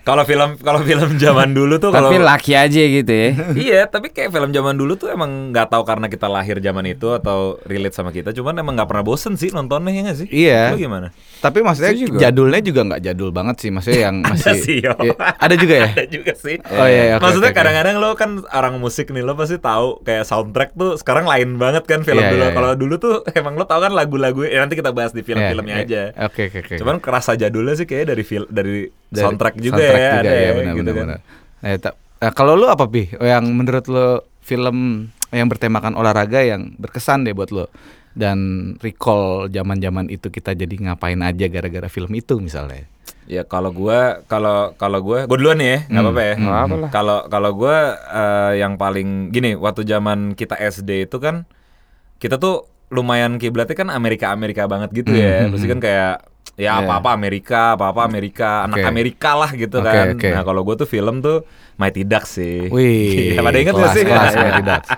kalau 0.02 0.24
film 0.24 0.50
kalau 0.58 0.80
film 0.82 1.10
zaman 1.16 1.50
dulu 1.58 1.78
tuh 1.78 1.90
kalau 1.90 2.10
Tapi 2.10 2.20
laki 2.20 2.52
aja 2.54 2.82
gitu 2.82 3.10
ya. 3.10 3.30
iya, 3.68 3.82
tapi 3.86 4.10
kayak 4.10 4.30
film 4.30 4.50
zaman 4.50 4.74
dulu 4.74 4.94
tuh 4.96 5.10
emang 5.10 5.52
nggak 5.52 5.68
tahu 5.68 5.84
karena 5.84 6.08
kita 6.08 6.26
lahir 6.26 6.58
zaman 6.58 6.86
itu 6.88 7.08
atau 7.12 7.40
relate 7.64 7.94
sama 7.94 8.10
kita, 8.10 8.32
cuman 8.32 8.58
emang 8.58 8.74
nggak 8.74 8.88
pernah 8.88 9.04
bosen 9.04 9.34
sih 9.34 9.50
nontonnya 9.50 9.92
ya 9.92 10.02
nggak 10.04 10.18
sih? 10.18 10.28
Iya. 10.28 10.62
Lu 10.70 10.80
gimana? 10.80 11.08
Tapi 11.38 11.60
maksudnya 11.60 11.94
juga. 11.94 12.18
jadulnya 12.20 12.62
juga 12.62 12.82
nggak 12.84 13.02
jadul 13.04 13.30
banget 13.30 13.56
sih, 13.58 13.70
maksudnya 13.70 14.02
yang 14.04 14.16
masih 14.22 14.54
sih, 14.58 14.78
yo. 14.80 14.94
Iya, 14.96 15.16
ada 15.18 15.56
juga 15.56 15.76
ya. 15.76 15.88
Ada 15.92 16.06
juga 16.08 16.32
sih. 16.34 16.56
Oh, 16.64 16.86
iya, 16.86 17.02
iya, 17.04 17.14
oke, 17.14 17.24
Maksudnya 17.24 17.44
oke, 17.44 17.52
oke. 17.52 17.60
kadang-kadang 17.60 17.96
lo 17.98 18.10
kan 18.14 18.32
orang 18.48 18.76
musik 18.78 19.08
nih, 19.08 19.22
lo 19.22 19.34
pasti 19.34 19.58
tahu 19.58 20.02
kayak 20.02 20.24
soundtrack 20.24 20.72
tuh 20.72 20.96
sekarang 20.96 21.26
lain 21.26 21.58
banget 21.58 21.84
kan 21.92 22.02
film 22.02 22.22
Iya, 22.22 22.32
dulu. 22.32 22.40
iya, 22.40 22.50
iya. 22.50 22.56
Kalau 22.56 22.72
dulu 22.74 22.96
tuh 22.96 23.14
emang 23.34 23.54
lo 23.54 23.64
tahu 23.64 23.82
kan 23.82 23.92
lagu-lagu 23.92 24.42
ya 24.44 24.60
nanti 24.60 24.74
kita 24.74 24.90
bahas 24.90 25.12
di 25.12 25.20
Iya, 25.20 25.28
film-filmnya 25.28 25.76
aja. 25.78 26.02
iya. 26.10 26.24
Oke 26.24 26.48
oke 26.48 26.60
oke. 26.62 26.76
Cuman 26.78 26.98
kerasa 26.98 27.36
jadulnya 27.36 27.76
sih 27.76 27.84
kayak 27.84 28.10
dari 28.10 28.24
fil 28.24 28.48
dari, 28.48 28.88
Dari 29.06 29.20
soundtrack 29.20 29.56
juga 29.58 29.76
soundtrack 29.78 30.00
ya, 30.00 30.10
juga 30.10 30.20
ada 30.22 30.32
ya, 30.32 30.40
ya, 30.40 30.52
benar, 30.54 30.74
gitu 30.74 30.82
benar, 30.82 30.94
kan. 30.94 31.06
benar. 31.06 31.20
Nah, 31.62 31.78
ta- 31.78 31.98
nah, 32.18 32.32
kalau 32.32 32.54
lu 32.54 32.66
apa 32.66 32.86
pi? 32.86 33.12
Oh, 33.14 33.26
Yang 33.26 33.46
menurut 33.50 33.86
lu 33.86 34.08
film 34.42 34.78
yang 35.30 35.48
bertemakan 35.48 35.94
olahraga 35.94 36.42
yang 36.42 36.74
berkesan 36.76 37.24
deh 37.24 37.32
buat 37.32 37.52
lu 37.52 37.64
dan 38.12 38.38
recall 38.78 39.48
zaman-zaman 39.48 40.08
itu 40.08 40.28
kita 40.28 40.52
jadi 40.52 40.76
ngapain 40.82 41.20
aja 41.20 41.48
gara-gara 41.48 41.88
film 41.88 42.12
itu 42.12 42.36
misalnya. 42.38 42.84
Ya 43.24 43.46
kalau 43.46 43.72
gua 43.72 44.20
kalau 44.26 44.76
kalau 44.76 45.00
gua 45.00 45.24
gua 45.24 45.38
duluan 45.38 45.56
ya, 45.58 45.86
nggak 45.86 45.94
Hmm, 45.94 46.04
apa-apa 46.04 46.22
ya. 46.22 46.34
hmm, 46.34 46.44
Nggak 46.44 46.60
apa 46.60 46.76
lah. 46.76 46.90
Kalau 46.92 47.20
kalau 47.26 47.52
gua 47.54 47.78
eh, 47.96 48.52
yang 48.60 48.74
paling 48.76 49.10
gini, 49.30 49.56
waktu 49.56 49.82
zaman 49.84 50.34
kita 50.34 50.60
SD 50.60 51.08
itu 51.08 51.18
kan 51.18 51.48
kita 52.22 52.38
tuh 52.38 52.70
lumayan 52.88 53.36
kiblatnya 53.36 53.74
kan 53.74 53.90
Amerika 53.90 54.30
Amerika 54.30 54.70
banget 54.70 54.94
gitu 54.94 55.12
ya. 55.12 55.48
Hmm, 55.48 55.56
Mesti 55.56 55.66
hmm, 55.66 55.74
kan 55.74 55.80
kayak 55.82 56.14
ya 56.60 56.78
Iya. 56.78 56.84
apa-apa 56.84 57.10
Amerika, 57.16 57.74
apa-apa 57.74 58.06
Amerika, 58.06 58.68
anak. 58.68 58.84
Amerika 58.86 59.34
lah 59.34 59.50
gitu 59.52 59.80
Oke, 59.80 59.88
kan. 59.88 60.06
oke. 60.14 60.30
Nah, 60.30 60.44
kalau 60.44 60.62
gua 60.62 60.76
tuh 60.76 60.86
film 60.86 61.24
tuh 61.24 61.48
Mighty 61.80 62.04
Ducks 62.04 62.38
sih. 62.38 62.68
Wih, 62.68 63.34
Iya, 63.34 63.42
pada 63.42 63.58
inget 63.58 63.74
gak 63.74 63.92
sih? 63.96 64.04
Kelas, 64.06 64.30
Iya. 64.30 64.42
Mighty 64.46 64.64
Ducks. 64.64 64.90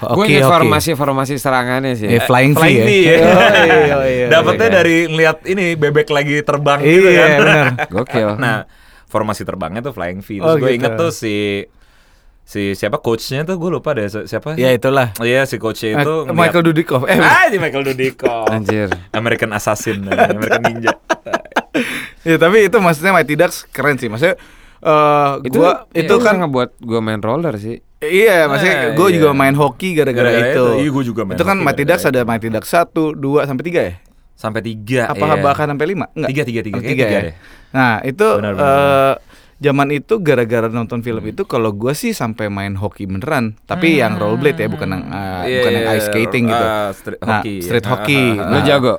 Gue 0.00 0.12
Oke, 0.16 0.28
inget 0.30 0.44
oke. 0.44 0.52
formasi-formasi 0.54 1.34
serangannya 1.36 1.92
sih. 1.92 2.06
Eh, 2.06 2.22
flying 2.22 2.52
V 2.52 2.60
Flying 2.60 2.78
ya. 2.78 2.84
V 2.84 2.90
ya. 2.92 3.16
Oh, 3.20 3.52
iya, 3.58 3.96
iya, 4.06 4.26
Dapetnya 4.28 4.68
iya. 4.68 4.76
dari 4.76 4.96
ngeliat 5.08 5.38
ini 5.44 5.64
bebek 5.74 6.08
lagi 6.08 6.36
terbang 6.40 6.78
gitu 6.80 7.08
Iya, 7.10 7.24
kan. 7.26 7.38
benar. 7.38 7.64
Gokil. 7.90 8.30
Nah, 8.36 8.56
formasi 9.04 9.42
terbangnya 9.42 9.80
tuh 9.82 9.92
flying 9.92 10.20
V. 10.20 10.28
Terus 10.38 10.46
Oh, 10.46 10.54
gue 10.54 10.68
gitu. 10.68 10.76
inget 10.78 10.92
tuh 10.94 11.10
si 11.10 11.64
si 12.50 12.74
siapa 12.74 12.98
coachnya 12.98 13.46
tuh 13.46 13.54
gue 13.56 13.70
lupa 13.70 13.94
deh 13.94 14.04
si- 14.04 14.26
siapa. 14.26 14.58
Ya 14.58 14.70
itulah. 14.70 15.14
Oh 15.16 15.24
iya 15.24 15.46
si 15.46 15.54
coachnya 15.56 15.94
itu 15.96 16.14
Eh, 16.24 16.34
Michael 16.34 16.66
Dudikoff. 16.66 17.06
Eh, 17.06 17.14
Ah, 17.14 17.46
si 17.46 17.56
Michael 17.56 17.86
Dudikoff. 17.86 18.50
Anjir. 18.50 18.90
American 19.12 19.50
Assassin, 19.52 20.02
American 20.34 20.62
Ninja. 20.64 20.90
ya 22.20 22.36
tapi 22.36 22.66
itu 22.66 22.76
maksudnya 22.76 23.12
Mighty 23.12 23.34
Ducks 23.34 23.64
keren 23.66 23.96
sih. 23.96 24.10
Maksudnya 24.10 24.34
eh 24.80 25.30
Itu 25.44 25.58
gua 25.58 25.86
itu 25.92 26.02
itu 26.02 26.14
kan 26.18 26.34
ngebuat 26.38 26.70
gue 26.76 27.00
main 27.00 27.20
roller 27.20 27.54
sih. 27.54 27.78
Iya, 28.00 28.48
maksudnya 28.48 28.76
Eh, 28.82 28.96
gue 28.96 29.08
iya. 29.08 29.14
juga 29.14 29.28
main 29.30 29.52
hoki 29.52 29.92
gara-gara 29.92 30.30
itu. 30.32 30.42
itu. 30.50 30.64
Iya, 30.80 30.90
gua 30.90 31.04
juga 31.04 31.22
main 31.22 31.36
Itu 31.36 31.44
kan 31.44 31.56
Mighty 31.56 31.84
Ducks 31.84 32.02
ada 32.02 32.20
Mighty 32.24 32.48
Ducks 32.48 32.66
1, 32.68 32.90
2 33.14 33.44
sampai 33.44 33.62
3 33.62 33.80
ya? 33.84 33.94
Sampai 34.32 34.64
tiga. 34.64 35.06
Apa 35.06 35.20
iya. 35.28 35.36
bahkan 35.38 35.68
sampai 35.68 35.86
5? 35.86 36.08
Enggak. 36.10 36.28
Tiga, 36.32 36.42
tiga, 36.42 36.60
tiga. 36.64 36.74
Kayaknya 36.74 36.90
tiga 36.90 37.04
tiga 37.04 37.14
ya. 37.14 37.22
deh. 37.22 37.34
Nah, 37.70 37.94
itu 38.02 38.26
Benar, 38.34 38.52
benar, 38.56 38.66
eh, 38.66 39.14
zaman 39.60 39.92
itu 39.92 40.16
gara-gara 40.18 40.66
nonton 40.66 41.00
film 41.00 41.20
itu 41.22 41.44
kalau 41.44 41.70
gua 41.70 41.92
sih 41.92 42.10
sampai 42.10 42.48
main 42.48 42.72
hoki 42.74 43.04
beneran, 43.04 43.60
tapi 43.62 44.00
yang 44.00 44.16
rollerblade 44.16 44.56
ya, 44.56 44.68
bukan 44.68 44.88
yang 44.90 45.02
eh, 45.04 45.40
Iya, 45.44 45.54
bukan 45.54 45.70
yang 45.70 45.86
ice 45.92 46.06
skating 46.06 46.44
gitu. 46.48 46.64
ah, 46.66 46.88
street 46.90 47.20
Nah, 47.20 47.28
hockey. 47.38 47.56
street 47.60 47.84
Ah, 47.84 47.90
hockey. 47.90 48.22
ah, 48.30 48.40
ah, 48.40 48.48
Lu 48.48 48.56
Nah, 48.56 48.64
jago. 48.64 48.94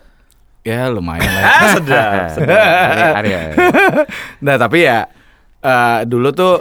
Ya 0.62 0.82
lumayan 0.88 1.26
lah. 1.26 1.44
Ah, 1.44 1.70
sedap, 1.76 2.12
sedap. 2.32 3.14
Arya. 3.18 3.40
nah, 4.46 4.56
tapi 4.56 4.86
ya 4.86 5.10
eh, 5.60 6.00
dulu 6.06 6.30
tuh 6.30 6.54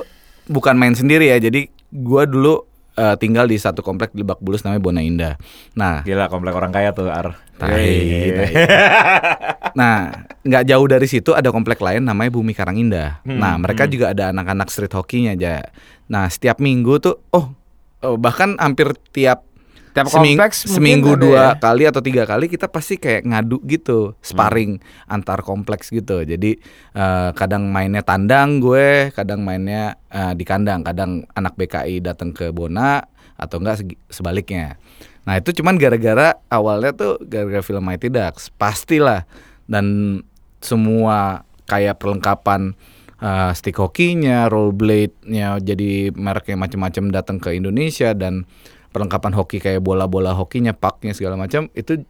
bukan 0.47 0.73
main 0.75 0.97
sendiri 0.97 1.29
ya. 1.29 1.37
Jadi 1.37 1.69
gua 1.93 2.25
dulu 2.25 2.65
eh, 3.01 3.17
tinggal 3.17 3.49
di 3.49 3.57
satu 3.57 3.81
komplek 3.81 4.13
di 4.13 4.21
Lebak 4.21 4.45
Bulus 4.45 4.61
namanya 4.61 4.83
Bona 4.85 5.01
Indah. 5.01 5.35
Nah, 5.73 6.05
Gila 6.05 6.29
komplek 6.29 6.53
orang 6.53 6.69
kaya 6.69 6.93
tuh 6.93 7.09
Ar. 7.09 7.33
Tai, 7.57 7.89
tai. 8.37 8.53
Nah, 9.71 10.27
nggak 10.43 10.67
jauh 10.67 10.87
dari 10.91 11.07
situ 11.07 11.31
ada 11.31 11.55
komplek 11.55 11.79
lain 11.79 12.03
namanya 12.03 12.31
Bumi 12.35 12.53
Karangindah. 12.57 13.23
Hmm, 13.23 13.39
Nah, 13.39 13.55
mereka 13.55 13.87
hmm. 13.87 13.93
juga 13.93 14.07
ada 14.11 14.35
anak-anak 14.35 14.69
street 14.69 14.95
hokinya 14.95 15.39
aja. 15.39 15.71
Nah, 16.11 16.27
setiap 16.27 16.59
minggu 16.59 16.99
tuh, 16.99 17.23
oh, 17.31 17.55
oh, 18.03 18.17
bahkan 18.19 18.59
hampir 18.59 18.91
tiap 19.15 19.47
Tiap 19.91 20.07
seming- 20.07 20.39
kompleks 20.39 20.59
seminggu 20.65 21.19
dua 21.19 21.55
ya. 21.55 21.59
kali 21.59 21.83
atau 21.83 21.99
tiga 21.99 22.23
kali 22.23 22.47
kita 22.47 22.71
pasti 22.71 22.95
kayak 22.95 23.27
ngadu 23.27 23.59
gitu, 23.67 24.15
sparring 24.23 24.79
Hmm. 24.79 25.15
antar 25.19 25.43
kompleks 25.43 25.91
gitu. 25.91 26.23
Jadi 26.23 26.63
eh, 26.95 27.31
kadang 27.35 27.67
mainnya 27.69 28.01
tandang 28.01 28.59
gue, 28.59 29.11
kadang 29.11 29.43
mainnya 29.43 29.99
eh, 30.07 30.33
di 30.33 30.47
kandang, 30.47 30.87
kadang 30.87 31.27
anak 31.35 31.55
BKI 31.55 31.99
datang 32.01 32.31
ke 32.31 32.55
Bona 32.55 33.03
atau 33.35 33.59
enggak 33.59 33.83
sebaliknya. 34.07 34.79
Nah 35.27 35.37
itu 35.37 35.51
cuman 35.53 35.75
gara-gara 35.75 36.39
awalnya 36.47 36.93
tuh 36.93 37.19
gara-gara 37.21 37.61
film 37.61 37.83
Mighty 37.83 38.09
Ducks 38.09 38.49
pastilah 38.53 39.27
dan 39.67 40.19
semua 40.61 41.43
kayak 41.65 41.99
perlengkapan 41.99 42.75
uh, 43.19 43.53
stick 43.53 43.77
hokinya, 43.77 44.49
rollerblade-nya 44.49 45.61
jadi 45.61 46.11
mereknya 46.13 46.57
macam-macam 46.57 47.05
datang 47.11 47.37
ke 47.39 47.53
Indonesia 47.53 48.13
dan 48.13 48.45
perlengkapan 48.91 49.33
hoki 49.33 49.59
kayak 49.59 49.81
bola-bola 49.81 50.33
hokinya, 50.33 50.71
paknya 50.71 51.15
segala 51.15 51.35
macam 51.35 51.71
itu 51.73 52.03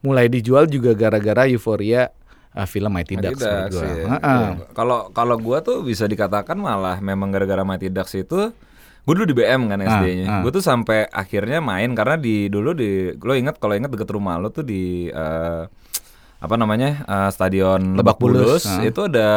mulai 0.00 0.28
dijual 0.28 0.64
juga 0.66 0.92
gara-gara 0.92 1.44
euforia 1.44 2.12
uh, 2.52 2.64
film 2.64 2.92
Mighty, 2.92 3.16
Ducks. 3.16 3.40
iya. 3.40 3.68
Iya. 4.06 4.70
Kalau 4.70 5.08
kalau 5.10 5.36
gua 5.36 5.60
tuh 5.60 5.80
bisa 5.80 6.04
dikatakan 6.04 6.54
malah 6.54 7.00
memang 7.00 7.28
gara-gara 7.28 7.60
Mighty 7.60 7.88
Ducks 7.88 8.14
itu 8.14 8.52
gue 9.06 9.14
dulu 9.14 9.22
di 9.22 9.38
BM 9.38 9.70
kan 9.70 9.78
Ah, 9.78 10.02
SD-nya. 10.02 10.26
ah. 10.26 10.40
Gue 10.42 10.50
tuh 10.50 10.58
sampai 10.60 11.06
akhirnya 11.06 11.62
main 11.62 11.94
karena 11.94 12.18
di 12.18 12.50
dulu 12.50 12.74
di 12.74 13.14
lo 13.14 13.32
inget 13.32 13.54
kalau 13.56 13.72
inget 13.72 13.86
deket 13.88 14.10
rumah 14.10 14.34
lo 14.34 14.50
tuh 14.50 14.66
di 14.66 15.06
eh, 15.06 15.62
apa 16.36 16.54
namanya 16.58 17.06
eh, 17.06 17.30
stadion 17.30 17.94
Lebak 17.94 18.18
Bulus, 18.18 18.42
Bulus, 18.42 18.64
ah. 18.66 18.82
itu 18.82 19.06
ada 19.06 19.28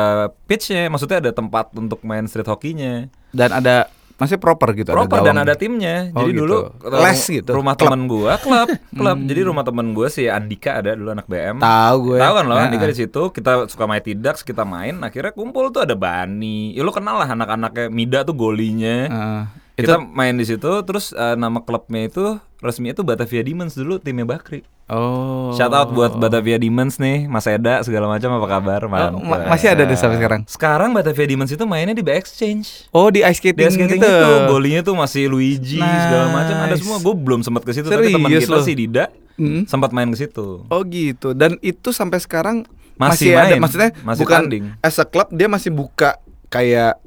pitchnya, 0.50 0.90
maksudnya 0.90 1.22
ada 1.22 1.32
tempat 1.32 1.70
untuk 1.78 2.02
main 2.02 2.26
street 2.26 2.50
hokinya. 2.50 3.06
Dan 3.30 3.54
ada 3.54 3.94
masih 4.20 4.36
proper 4.36 4.76
gitu 4.76 4.92
proper 4.92 5.24
ada 5.24 5.32
dan 5.32 5.38
ada 5.48 5.56
timnya. 5.56 6.12
Oh, 6.12 6.28
Jadi 6.28 6.32
gitu. 6.36 6.42
dulu 6.44 6.58
Les 7.00 7.22
gitu? 7.24 7.52
Rumah 7.56 7.74
Klub? 7.80 7.88
teman 7.88 8.02
gua 8.12 8.34
klub, 8.36 8.68
klub. 9.00 9.18
Jadi 9.24 9.42
rumah 9.48 9.64
teman 9.64 9.88
gua 9.96 10.08
si 10.12 10.28
Andika 10.28 10.84
ada 10.84 10.92
dulu 10.94 11.16
anak 11.16 11.26
BM. 11.32 11.64
Tahu 11.64 11.96
gue. 12.04 12.18
Tahu 12.20 12.34
kan 12.36 12.44
lo, 12.44 12.54
Heeh. 12.60 12.66
Andika 12.68 12.86
di 12.92 12.98
situ 13.00 13.22
kita 13.32 13.52
suka 13.72 13.88
main 13.88 14.04
Ducks, 14.04 14.44
kita 14.44 14.68
main, 14.68 15.00
akhirnya 15.00 15.32
kumpul 15.32 15.72
tuh 15.72 15.88
ada 15.88 15.96
Bani. 15.96 16.76
Ya 16.76 16.84
lo 16.84 16.92
kenal 16.92 17.16
lah 17.16 17.32
anak-anaknya 17.32 17.88
Mida 17.88 18.20
tuh 18.28 18.36
golinya. 18.36 18.98
Heeh. 19.08 19.42
Kita 19.80 19.96
main 19.96 20.36
di 20.36 20.44
situ 20.44 20.68
terus 20.84 21.16
eh, 21.16 21.40
nama 21.40 21.64
klubnya 21.64 22.04
itu 22.04 22.36
resminya 22.60 23.00
itu 23.00 23.04
Batavia 23.08 23.40
Demons 23.40 23.80
dulu 23.80 24.04
timnya 24.04 24.28
Bakri. 24.28 24.68
Oh. 24.90 25.54
Shout 25.54 25.70
out 25.70 25.90
buat 25.90 26.18
Batavia 26.18 26.58
Demons 26.58 26.98
nih, 26.98 27.26
Mas 27.26 27.46
Eda 27.46 27.86
segala 27.86 28.10
macam 28.10 28.34
apa 28.34 28.48
kabar? 28.50 28.80
Oh, 28.82 28.90
Mantap. 28.90 29.22
ma- 29.22 29.48
masih 29.48 29.70
ada 29.70 29.86
deh 29.86 29.94
sampai 29.94 30.18
sekarang. 30.18 30.42
Sekarang 30.44 30.90
Batavia 30.92 31.26
Demons 31.26 31.50
itu 31.50 31.62
mainnya 31.64 31.94
di 31.94 32.02
Exchange. 32.02 32.90
Oh 32.90 33.08
di 33.08 33.22
ice 33.22 33.38
Di 33.38 33.54
skating, 33.54 33.70
skating 33.70 34.02
gitu. 34.02 34.10
itu 34.10 34.34
golinya 34.50 34.82
tuh 34.82 34.98
masih 34.98 35.30
Luigi 35.30 35.78
segala 35.78 36.34
macam 36.34 36.56
ada 36.58 36.74
Nice. 36.74 36.82
semua. 36.82 36.98
Gue 37.00 37.14
belum 37.14 37.40
sempat 37.40 37.62
ke 37.62 37.72
situ 37.72 37.86
tapi 37.86 38.10
teman 38.10 38.28
kita 38.28 38.50
lo? 38.50 38.66
si 38.66 38.74
Dida 38.74 39.14
Hmm. 39.38 39.64
sempat 39.64 39.94
main 39.94 40.10
ke 40.10 40.18
situ. 40.20 40.66
Oh 40.66 40.82
gitu. 40.84 41.32
Dan 41.32 41.56
itu 41.62 41.94
sampai 41.94 42.18
sekarang 42.18 42.66
Masih 42.98 43.32
masih, 43.32 43.32
ada 43.32 43.46
main, 43.48 43.62
maksudnya 43.62 43.90
masih 44.04 44.22
bukan 44.26 44.42
tanding. 44.44 44.66
as 44.82 44.98
a 44.98 45.06
club 45.06 45.30
dia 45.30 45.48
masih 45.48 45.72
buka 45.72 46.20
kayak 46.50 47.00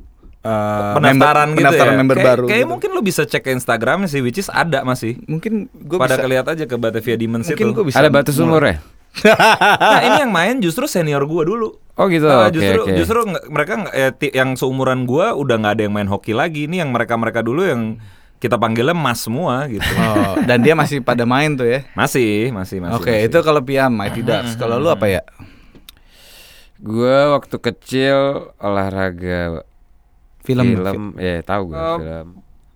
eh, 0.42 0.92
pendaftaran 0.92 1.06
member- 1.46 1.48
gitu 1.48 1.58
pendaftaran 1.58 1.92
ya. 1.92 1.98
member 1.98 2.16
kayak, 2.16 2.28
baru. 2.28 2.44
kayak 2.46 2.58
gitu. 2.58 2.70
mungkin 2.70 2.90
lo 2.90 3.00
bisa 3.00 3.22
cek 3.22 3.42
ke 3.42 3.50
Instagramnya 3.50 4.06
sih, 4.06 4.20
which 4.20 4.36
is 4.36 4.48
ada 4.48 4.82
masih. 4.82 5.18
mungkin 5.24 5.70
gue 5.72 5.96
Pada 5.96 6.14
bisa 6.14 6.22
kelihat 6.22 6.46
aja 6.48 6.64
ke 6.64 6.74
Batavia 6.74 7.14
Demons 7.14 7.46
mungkin 7.46 7.66
itu. 7.66 7.72
gue 7.72 7.84
bisa 7.86 7.96
Ada 7.96 8.08
batas 8.08 8.36
umur 8.36 8.62
ya? 8.62 8.76
Nah 9.76 10.00
ini 10.02 10.16
yang 10.20 10.32
main 10.32 10.56
justru 10.58 10.88
senior 10.88 11.20
gua 11.24 11.44
dulu. 11.44 11.76
Oh 11.92 12.08
gitu. 12.08 12.24
Nah, 12.24 12.48
Oke 12.48 12.56
justru 12.56 12.80
oke. 12.80 12.96
justru 12.96 13.18
mereka 13.46 13.72
eh, 13.92 14.08
ti- 14.10 14.32
yang 14.32 14.56
seumuran 14.56 15.04
gua 15.04 15.36
udah 15.36 15.60
nggak 15.60 15.72
ada 15.76 15.82
yang 15.84 15.92
main 15.92 16.08
hoki 16.08 16.32
lagi. 16.32 16.64
Ini 16.64 16.80
yang 16.80 16.90
mereka 16.90 17.14
mereka 17.14 17.44
dulu 17.44 17.60
yang 17.60 18.00
kita 18.40 18.56
panggilnya 18.56 18.96
mas 18.96 19.20
semua 19.20 19.68
gitu. 19.68 19.84
Oh, 20.00 20.40
dan 20.42 20.64
dia 20.64 20.72
masih 20.72 21.04
pada 21.04 21.22
main 21.22 21.52
tuh 21.52 21.68
ya. 21.68 21.84
Masih, 21.92 22.48
masih, 22.50 22.80
masih. 22.80 22.96
Oke, 22.96 23.12
masih. 23.12 23.28
itu 23.28 23.38
kalau 23.44 23.60
Piam 23.60 23.92
Mighty 23.92 24.24
Ducks. 24.24 24.56
Kalau 24.56 24.80
lu 24.80 24.88
apa 24.88 25.04
ya? 25.06 25.20
Gue 26.80 27.16
waktu 27.30 27.56
kecil 27.60 28.16
olahraga 28.56 29.62
Film. 30.42 30.66
film, 30.66 31.04
ya 31.16 31.40
tahu 31.40 31.70
gue 31.70 31.78
Oh. 31.78 31.98
film. 31.98 32.28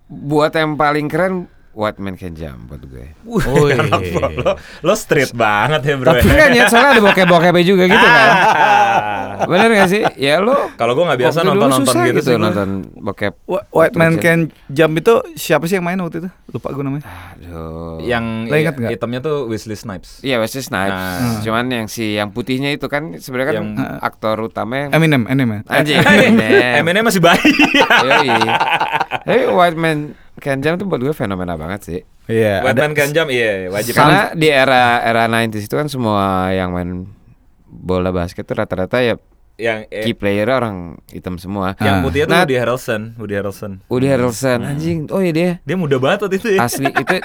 Buat 0.07 0.55
yang 0.55 0.79
paling 0.79 1.07
keren 1.11 1.51
White 1.77 1.99
Man 1.99 2.17
Can 2.17 2.33
Jump 2.33 2.67
buat 2.67 2.81
gue. 2.81 3.13
Oh, 3.23 3.69
iya. 3.69 3.77
Kenapa 3.77 4.33
lo, 4.33 4.51
lo 4.57 4.93
street 4.93 5.29
banget 5.31 5.81
ya 5.83 5.93
bro. 5.95 6.09
Tapi 6.09 6.25
kan 6.27 6.49
ya 6.49 6.65
soalnya 6.65 6.89
ada 6.91 7.01
bokep-bokepnya 7.05 7.61
juga 7.61 7.83
gitu 7.85 8.01
kan. 8.01 8.29
Bener 9.45 9.69
gak 9.71 9.87
sih? 9.87 10.01
Ya 10.17 10.41
lu 10.41 10.57
Kalau 10.73 10.91
gua 10.91 11.13
nggak 11.13 11.19
biasa 11.21 11.37
waktu 11.39 11.47
dulu 11.47 11.61
nonton 11.61 11.77
nonton 11.77 11.93
susah 11.93 12.03
gitu, 12.09 12.21
sih. 12.25 12.35
nonton 12.35 12.69
bokep. 12.97 13.33
Wh- 13.45 13.65
White 13.69 13.93
Man. 13.93 14.17
Can 14.17 14.39
Jump 14.67 14.97
itu 14.97 15.13
siapa 15.37 15.63
sih 15.63 15.77
yang 15.77 15.85
main 15.85 16.01
waktu 16.01 16.17
itu? 16.19 16.29
Lupa 16.49 16.73
gue 16.73 16.81
namanya. 16.81 17.05
Aduh. 17.37 18.01
Yang 18.01 18.25
Lo 18.49 18.55
ingat 18.57 18.75
nggak? 18.75 18.91
hitamnya 18.91 19.19
tuh 19.21 19.45
Wesley 19.45 19.77
Snipes. 19.77 20.25
Iya 20.25 20.41
Wesley 20.41 20.65
Snipes. 20.65 20.97
Nah. 20.97 21.37
Cuman 21.39 21.69
yang 21.69 21.85
si 21.85 22.17
yang 22.17 22.33
putihnya 22.33 22.73
itu 22.73 22.89
kan 22.89 23.13
sebenarnya 23.15 23.47
kan 23.47 23.55
Yang- 23.61 24.01
aktor 24.01 24.35
utama 24.41 24.73
yang 24.79 24.89
Eminem, 24.89 25.29
Eminem. 25.29 25.61
anjing. 25.63 26.01
Eminem. 26.25 26.81
Eminem. 26.81 27.03
masih 27.05 27.21
bayi. 27.21 27.45
Tapi 29.21 29.43
White 29.45 29.77
Man 29.77 30.17
Can 30.37 30.59
Jump 30.59 30.77
tuh 30.77 30.85
buat 30.85 30.99
gue 30.99 31.11
fenomena 31.11 31.53
banget 31.53 31.81
sih. 31.81 31.99
Iya, 32.27 32.61
Buat 32.61 32.73
ada 32.73 32.81
main 32.83 32.93
kanjam 32.93 33.27
iya 33.27 33.67
wajib. 33.67 33.93
Karena 33.93 34.31
di 34.31 34.47
era 34.47 34.99
era 34.99 35.25
90s 35.25 35.63
itu 35.63 35.73
kan 35.73 35.87
semua 35.87 36.51
yang 36.51 36.71
main 36.71 37.07
bola 37.65 38.09
basket 38.09 38.43
tuh 38.43 38.55
rata-rata 38.55 38.99
ya 38.99 39.15
yang 39.57 39.89
eh, 39.89 40.03
key 40.03 40.13
player 40.13 40.45
orang 40.47 41.01
hitam 41.07 41.35
semua. 41.35 41.73
yang 41.79 41.99
Ah. 41.99 42.03
putih 42.05 42.21
itu 42.21 42.29
Nah- 42.29 42.43
Woody 42.43 42.55
Harrelson, 42.55 43.01
Woody 43.17 43.33
Harrelson. 43.33 43.71
Woody 43.87 44.07
Harrelson 44.07 44.59
anjing. 44.61 45.09
Oh 45.09 45.17
iya 45.17 45.31
dia. 45.31 45.51
Dia 45.63 45.73
muda 45.75 45.97
banget 45.97 46.23
waktu 46.23 46.37
itu 46.37 46.47
ya. 46.53 46.59
Asli 46.61 46.85
itu 46.85 47.15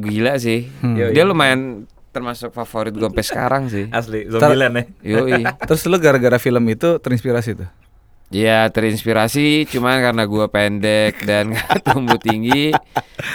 gila 0.00 0.32
sih. 0.38 0.72
Yoi. 0.80 1.12
Dia 1.12 1.22
lumayan 1.22 1.84
termasuk 2.08 2.48
favorit 2.50 2.92
gue 2.92 3.02
sampai 3.02 3.24
sekarang 3.24 3.62
sih. 3.66 3.88
Asli, 3.88 4.24
Zombieland 4.26 4.72
ya. 4.72 4.84
Yoi. 5.20 5.44
Terus 5.44 5.84
lu 5.84 5.96
gara-gara 5.98 6.36
film 6.36 6.64
itu 6.66 6.96
terinspirasi 6.96 7.56
tuh. 7.56 7.68
Ya 8.34 8.64
terinspirasi 8.66 9.46
cuman 9.68 10.00
karena 10.00 10.24
gua 10.24 10.46
pendek 10.46 11.20
dan 11.20 11.52
gak 11.54 11.84
tumbuh 11.84 12.16
tinggi 12.16 12.72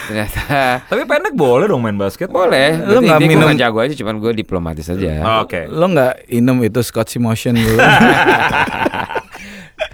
ternyata 0.03 0.81
Tapi 0.83 1.03
pendek 1.03 1.31
boleh 1.31 1.65
dong 1.65 1.79
main 1.79 1.93
basket. 1.93 2.27
boleh. 2.27 2.73
Lu 2.79 2.97
Berarti 2.97 3.05
nggak 3.05 3.19
gua 3.19 3.27
minum- 3.27 3.47
nggak 3.47 3.61
jago 3.61 3.77
aja 3.79 3.93
cuman 3.93 4.15
gue 4.17 4.31
diplomatis 4.35 4.87
aja. 4.87 5.11
Oh, 5.21 5.37
Oke. 5.43 5.65
Lo 5.67 5.85
nggak 5.87 6.13
inum 6.29 6.57
itu 6.59 6.81
Scotch 6.81 7.15
Motion 7.17 7.53
dulu? 7.53 7.77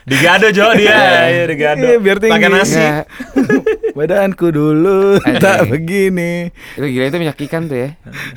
Digado 0.03 0.51
Jo 0.51 0.75
dia, 0.75 1.31
iya 1.31 1.43
digado. 1.43 1.79
Iya, 1.79 1.95
biar 1.97 2.19
tinggi. 2.19 2.35
Pakai 2.35 2.49
nasi. 2.49 2.75
Nggak. 2.75 3.03
Badanku 3.95 4.47
dulu 4.49 5.15
Anjing. 5.17 5.39
tak 5.39 5.59
begini. 5.65 6.51
Itu 6.73 6.83
gila 6.85 7.05
itu 7.07 7.17
menyakitkan 7.19 7.61
tuh 7.67 7.77
ya. 7.77 7.89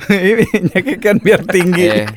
Ini 0.09 0.45
nyakitkan 0.65 1.15
biar 1.19 1.43
tinggi. 1.43 2.07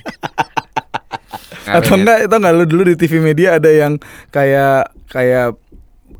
Atau 1.78 1.94
enggak 2.00 2.18
itu 2.26 2.34
enggak 2.34 2.54
lu 2.56 2.64
dulu 2.66 2.82
di 2.90 2.96
TV 2.98 3.22
media 3.22 3.60
ada 3.60 3.70
yang 3.70 4.00
kayak 4.34 4.90
kayak 5.10 5.54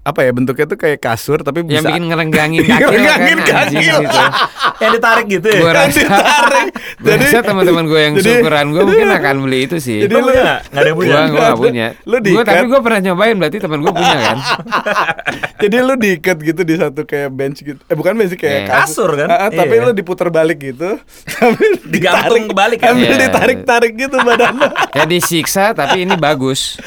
apa 0.01 0.21
ya 0.23 0.31
bentuknya 0.31 0.65
tuh 0.65 0.75
kayak 0.75 0.99
kasur 0.99 1.39
tapi 1.41 1.61
bisa 1.61 1.77
Yang 1.79 1.85
bikin 1.91 2.03
ngerenggangin 2.09 2.61
kaki 2.63 2.73
lo 2.73 2.89
Ngerenggangin 2.89 3.39
kan, 3.39 3.49
kaki 3.69 3.75
gitu. 3.77 4.23
Yang 4.81 4.91
ditarik 4.97 5.27
gitu 5.29 5.47
ya. 5.47 5.61
Gue 5.61 5.73
rasa, 5.73 5.93
ditarik. 5.95 6.67
Jadi- 7.05 7.43
teman-teman 7.43 7.85
gue 7.85 8.01
yang 8.01 8.15
jadi- 8.15 8.25
syukuran 8.35 8.65
gue 8.71 8.83
mungkin 8.83 9.09
akan 9.21 9.35
beli 9.43 9.59
itu 9.63 9.77
sih. 9.77 9.99
Jadi 10.01 10.13
Lu 10.13 10.25
nggak? 10.25 10.59
Nggak 10.71 10.81
ada 10.81 10.93
punya. 10.93 11.11
Gua 11.11 11.21
gue 11.27 11.41
gak 11.43 11.59
punya. 11.59 11.87
Lu 12.01 12.11
Gua 12.11 12.21
diikat. 12.23 12.45
tapi 12.47 12.65
gue 12.67 12.81
pernah 12.81 13.01
nyobain 13.03 13.37
berarti 13.37 13.57
teman 13.59 13.79
gue 13.79 13.93
punya 13.93 14.17
kan. 14.17 14.37
Jadi 15.59 15.77
lu 15.79 15.95
diikat 15.95 16.37
gitu 16.39 16.63
di 16.63 16.75
satu 16.75 17.01
kayak 17.05 17.29
bench 17.31 17.59
gitu. 17.61 17.81
Eh 17.83 17.95
bukan 17.95 18.13
bench 18.15 18.35
kayak 18.35 18.59
Iya. 18.61 18.69
Kasur 18.73 19.11
kan? 19.15 19.29
Tapi 19.51 19.75
Iya. 19.75 19.85
lu 19.85 19.93
diputar 19.93 20.29
balik 20.29 20.59
gitu. 20.63 20.97
Sambil 21.27 21.77
Digantung 21.83 22.41
ditarik- 22.41 22.49
kebalik 22.49 22.79
kan? 22.79 22.89
Sambil 22.91 23.09
Iya. 23.11 23.19
ditarik-tarik 23.23 23.93
gitu 23.99 24.17
badan 24.19 24.55
lu. 24.57 24.69
Kayak 24.91 25.09
disiksa 25.11 25.65
tapi 25.73 26.05
ini 26.05 26.17
bagus. 26.17 26.81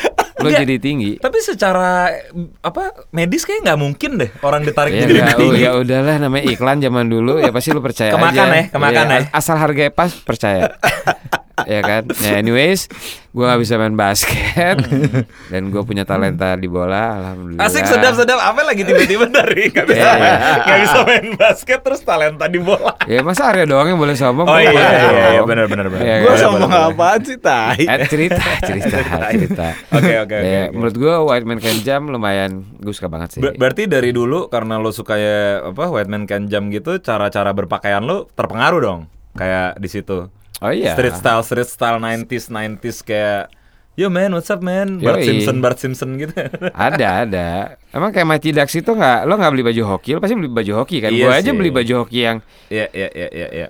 Lo 0.44 0.50
Enggak. 0.50 0.62
jadi 0.62 0.76
tinggi. 0.78 1.12
Tapi 1.18 1.38
secara 1.40 2.12
apa 2.60 2.84
medis 3.10 3.42
kayak 3.42 3.64
nggak 3.64 3.80
mungkin 3.80 4.12
deh 4.18 4.30
orang 4.42 4.62
ditarik 4.62 4.92
Ya, 4.92 5.04
jadi 5.04 5.34
tinggi. 5.34 5.64
ya 5.64 5.72
udahlah 5.74 6.16
namanya 6.20 6.44
iklan 6.46 6.78
zaman 6.78 7.08
dulu 7.08 7.40
ya 7.40 7.50
pasti 7.50 7.72
lu 7.72 7.80
percaya 7.80 8.12
Kemakan 8.12 8.46
aja. 8.46 8.54
ya, 8.54 8.64
kemakan 8.70 9.06
Iya, 9.06 9.18
ya. 9.18 9.28
Asal 9.32 9.56
harganya 9.56 9.90
pas 9.90 10.12
percaya. 10.14 10.62
ya 11.60 11.82
kan. 11.82 12.04
Nah, 12.10 12.34
anyways, 12.36 12.90
gua 13.30 13.50
nggak 13.50 13.62
bisa 13.62 13.74
main 13.76 13.94
basket 13.94 14.78
dan 15.52 15.64
gue 15.68 15.82
punya 15.82 16.02
talenta 16.02 16.54
di 16.54 16.66
bola, 16.66 17.18
alhamdulillah. 17.20 17.62
Asik 17.62 17.86
sedap-sedap 17.86 18.38
apa 18.38 18.62
lagi 18.62 18.82
tiba-tiba 18.82 19.26
dari 19.28 19.70
nggak 19.70 19.86
bisa 19.86 19.98
Iya, 20.00 20.12
iya. 20.16 20.34
nggak 20.60 20.80
bisa 20.80 20.98
main 21.04 21.28
basket 21.34 21.80
terus 21.80 22.02
talenta 22.02 22.46
di 22.46 22.58
bola. 22.58 22.98
Ya 23.04 23.22
masa 23.22 23.48
Arya 23.48 23.64
doang 23.64 23.86
yang 23.86 23.98
boleh 23.98 24.14
sombong? 24.14 24.46
Oh 24.46 24.58
iya 24.58 24.74
iya 24.74 25.02
iya 25.34 25.42
benar 25.44 25.66
benar 25.66 25.88
benar. 25.88 26.06
Sama 26.36 26.58
boleh, 26.58 26.68
boleh. 26.68 26.90
apaan 26.90 27.20
sih 27.22 27.38
tai? 27.38 27.84
Eh, 27.84 28.00
cerita, 28.08 28.42
cerita, 28.60 28.98
cerita. 29.34 29.68
Oke, 29.92 30.14
oke, 30.20 30.36
oke, 30.36 30.36
Ya, 30.42 30.62
oke. 30.68 30.74
Menurut 30.74 30.96
gue 30.96 31.14
White 31.24 31.46
Man 31.46 31.60
Can 31.60 31.78
Jump 31.82 32.06
lumayan 32.10 32.52
gue 32.78 32.94
suka 32.94 33.08
banget 33.08 33.38
sih. 33.38 33.42
Ber- 33.42 33.56
berarti 33.56 33.86
dari 33.86 34.10
dulu 34.10 34.50
karena 34.50 34.78
lo 34.78 34.90
suka 34.90 35.16
ya 35.16 35.38
apa 35.64 35.86
White 35.86 36.10
Man 36.10 36.26
Can 36.26 36.50
Jump 36.50 36.70
gitu, 36.70 36.98
cara-cara 36.98 37.50
berpakaian 37.52 38.02
lo 38.02 38.26
terpengaruh 38.32 38.80
dong. 38.80 39.02
Kayak 39.34 39.78
di 39.78 39.90
situ. 39.90 40.30
Oh 40.64 40.72
iya. 40.72 40.96
Street 40.96 41.20
style, 41.20 41.44
street 41.44 41.70
style 41.70 42.00
90s, 42.00 42.48
90s 42.48 42.98
kayak 43.04 43.52
Yo 43.94 44.10
man, 44.10 44.34
what's 44.34 44.50
up 44.50 44.66
man? 44.66 44.98
Bart 44.98 45.22
Yoi. 45.22 45.30
Simpson, 45.30 45.62
Bart 45.62 45.78
Simpson 45.78 46.18
gitu. 46.18 46.34
Ada, 46.74 47.30
ada. 47.30 47.78
Emang 47.94 48.10
kayak 48.10 48.26
Mighty 48.26 48.50
Ducks 48.50 48.74
itu 48.74 48.90
nggak, 48.90 49.30
lo 49.30 49.38
nggak 49.38 49.54
beli 49.54 49.62
baju 49.70 49.82
hoki, 49.86 50.18
lo 50.18 50.20
pasti 50.24 50.34
beli 50.34 50.50
baju 50.50 50.82
hoki 50.82 50.98
kan? 50.98 51.14
Iya 51.14 51.26
Gue 51.30 51.34
aja 51.38 51.52
beli 51.54 51.70
baju 51.70 51.94
hoki 52.02 52.20
yang 52.26 52.42
Iya, 52.74 52.90
iya, 52.90 53.10
iya, 53.14 53.28
iya, 53.30 53.48
iya. 53.54 53.68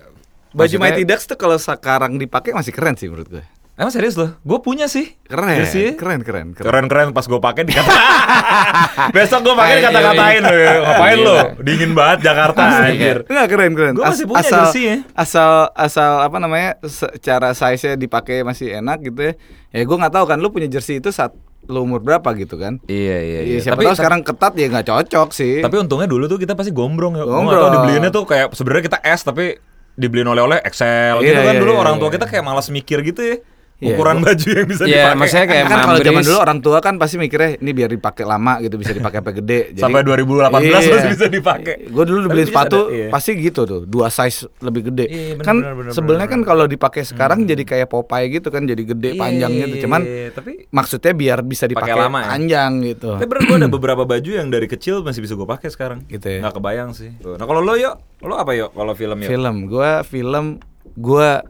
Baju 0.56 0.80
Maksudnya- 0.80 0.80
Mighty 0.80 1.04
Ducks 1.04 1.28
tuh 1.28 1.36
kalau 1.36 1.60
sekarang 1.60 2.16
dipakai 2.16 2.56
masih 2.56 2.72
keren 2.72 2.96
sih 2.96 3.12
menurut 3.12 3.28
gue. 3.28 3.44
Emang 3.74 3.90
serius 3.90 4.14
loh? 4.14 4.38
Gue 4.40 4.62
punya 4.62 4.86
sih. 4.86 5.18
Keren, 5.26 5.58
Jersey. 5.58 5.98
keren, 5.98 6.22
keren, 6.22 6.54
keren. 6.54 6.62
Keren-keren 6.62 7.08
pas 7.10 7.26
gue 7.26 7.42
pakai 7.42 7.66
dikata. 7.66 7.90
Besok 9.18 9.40
gue 9.42 9.56
pakai 9.56 9.74
Ayo, 9.74 9.80
dikata-katain 9.82 10.42
lo. 10.42 10.54
Ngapain 10.54 11.18
Gila. 11.18 11.26
lo? 11.26 11.38
Dingin 11.60 11.92
banget 11.92 12.18
Jakarta 12.22 12.62
anjir. 12.86 13.18
Enggak 13.26 13.48
keren 13.50 13.72
keren. 13.74 13.94
Gua 13.94 14.14
masih 14.14 14.26
punya 14.26 14.46
asal, 14.46 14.62
jersey 14.62 14.84
ya. 14.86 14.98
Asal 15.14 15.52
asal 15.74 16.12
apa 16.22 16.38
namanya? 16.38 16.78
Secara 16.86 17.50
size-nya 17.52 17.98
dipakai 17.98 18.46
masih 18.46 18.78
enak 18.78 18.98
gitu 19.04 19.22
ya. 19.24 19.34
Ya 19.72 19.82
gue 19.82 19.98
nggak 19.98 20.14
tahu 20.14 20.26
kan 20.28 20.38
lu 20.38 20.54
punya 20.54 20.70
jersey 20.70 21.02
itu 21.02 21.10
saat 21.10 21.34
lu 21.66 21.82
umur 21.82 21.98
berapa 21.98 22.30
gitu 22.36 22.62
kan? 22.62 22.78
Iya, 22.86 23.18
iya, 23.20 23.40
Iya, 23.42 23.58
siapa 23.64 23.82
tahu 23.82 23.96
sekarang 23.96 24.22
ketat 24.22 24.54
ya 24.54 24.70
nggak 24.70 24.86
cocok 24.86 25.34
sih. 25.34 25.66
Tapi 25.66 25.82
untungnya 25.82 26.06
dulu 26.06 26.30
tuh 26.30 26.38
kita 26.38 26.54
pasti 26.54 26.70
gombrong 26.70 27.18
ya. 27.18 27.26
Gue 27.26 27.34
Gombrong. 27.34 27.74
dibeliinnya 27.74 28.14
tuh 28.14 28.30
kayak 28.30 28.54
sebenarnya 28.54 28.86
kita 28.86 28.98
S 29.02 29.26
tapi 29.26 29.58
dibeliin 29.94 30.26
oleh-oleh 30.28 30.62
XL 30.64 31.22
gitu 31.22 31.30
Iya, 31.32 31.42
kan 31.44 31.54
iya, 31.54 31.62
dulu 31.62 31.74
iya, 31.74 31.80
orang 31.80 31.96
iya. 31.98 32.02
tua 32.02 32.10
kita 32.12 32.26
kayak 32.26 32.44
malas 32.44 32.70
mikir 32.70 33.02
gitu 33.02 33.22
ya. 33.24 33.38
Iya, 33.84 33.94
Ukuran 33.94 34.16
gua- 34.16 34.32
baju 34.32 34.48
yang 34.48 34.64
bisa 34.66 34.84
Iya, 34.84 34.96
dipakai. 34.96 35.18
maksudnya 35.20 35.46
kayak 35.46 35.66
kan 35.66 35.78
kalau 35.84 36.00
zaman 36.00 36.24
dulu 36.24 36.38
orang 36.40 36.60
tua 36.60 36.78
kan 36.80 36.94
pasti 36.96 37.16
mikirnya 37.18 37.50
ini 37.60 37.72
biar 37.72 37.90
dipakai 37.92 38.24
lama 38.24 38.54
gitu 38.58 38.76
bisa 38.76 38.92
dipakai 38.92 39.20
sampai 39.20 39.36
gede. 39.36 39.60
Sampai 39.76 40.02
2018 40.02 40.50
masih 40.88 41.12
bisa 41.12 41.28
dipakai. 41.28 41.76
Gue 41.86 42.04
dulu 42.04 42.26
beli 42.26 42.44
sepatu 42.46 42.88
ada, 42.88 42.96
iya. 42.96 43.08
pasti 43.12 43.36
gitu 43.36 43.62
tuh, 43.64 43.82
dua 43.84 44.08
size 44.08 44.48
lebih 44.58 44.88
gede. 44.88 45.06
Iya, 45.06 45.34
bener, 45.36 45.44
kan 45.44 45.56
bener, 45.58 45.74
bener, 45.76 45.92
sebenarnya 45.92 46.30
kan 46.30 46.42
kalau 46.42 46.66
dipakai 46.66 47.04
sekarang 47.04 47.44
jadi 47.44 47.62
kayak 47.62 47.88
Popeye 47.88 48.32
gitu 48.32 48.48
kan, 48.48 48.64
jadi 48.64 48.80
gede 48.82 49.10
Iya, 49.14 49.20
panjang 49.20 49.52
gitu. 49.54 49.76
Cuman 49.84 50.02
iya, 50.02 50.32
tapi 50.32 50.52
maksudnya 50.70 51.12
biar 51.12 51.44
bisa 51.44 51.68
dipakai 51.68 51.92
lama 51.94 52.20
ya? 52.20 52.30
panjang 52.32 52.72
gitu. 52.86 53.10
tapi 53.14 53.28
bener 53.28 53.44
gue 53.44 53.58
ada 53.58 53.70
beberapa 53.70 54.04
baju 54.04 54.32
yang 54.32 54.48
dari 54.48 54.66
kecil 54.66 55.04
masih 55.04 55.20
bisa 55.20 55.36
gue 55.36 55.44
pakai 55.46 55.68
sekarang. 55.68 56.00
Gitu 56.06 56.24
ya. 56.24 56.40
Nggak 56.40 56.56
kebayang 56.56 56.90
sih. 56.94 57.12
Nah 57.20 57.44
kalau 57.44 57.60
lo 57.60 57.76
yuk, 57.76 57.94
lo 58.22 58.36
apa 58.36 58.54
yuk 58.54 58.72
kalau 58.72 58.94
film 58.94 59.20
yuk? 59.20 59.28
Film, 59.28 59.56
gua 59.66 59.92
film 60.02 60.46
gua 60.94 61.42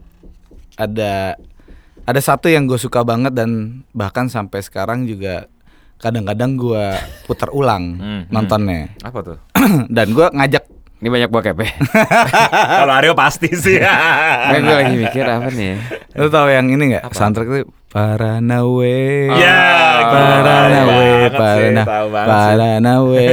ada 0.74 1.38
ada 2.04 2.20
satu 2.20 2.46
yang 2.46 2.64
gue 2.64 2.76
suka 2.76 3.00
banget 3.00 3.32
dan 3.32 3.50
bahkan 3.90 4.28
sampai 4.28 4.60
sekarang 4.60 5.04
juga 5.04 5.48
kadang-kadang 5.94 6.58
gua 6.58 6.98
putar 7.24 7.48
ulang 7.48 7.96
Hmm, 7.96 8.04
hmm. 8.04 8.22
nontonnya. 8.28 8.92
Apa 9.00 9.18
tuh? 9.24 9.38
Dan 9.88 10.12
gua 10.12 10.28
ngajak 10.28 10.68
Ini 10.94 11.12
banyak 11.12 11.28
bokep 11.28 11.56
ya. 11.60 11.68
Kalau 12.80 12.92
Aryo 12.96 13.12
pasti 13.12 13.52
sih. 13.52 13.76
Kayak 14.48 14.60
gue 14.64 14.74
lagi 14.74 14.94
mikir 14.96 15.24
apa 15.28 15.48
nih. 15.52 15.76
Lu 16.16 16.32
tahu 16.32 16.48
yang 16.48 16.72
ini 16.72 16.96
nggak? 16.96 17.12
Soundtrack 17.12 17.44
itu 17.44 17.68
Paranawe. 17.92 18.96
Ya, 19.36 19.60
Paranawe, 20.08 21.08
Parana. 21.28 21.82
Paranawe, 22.08 23.28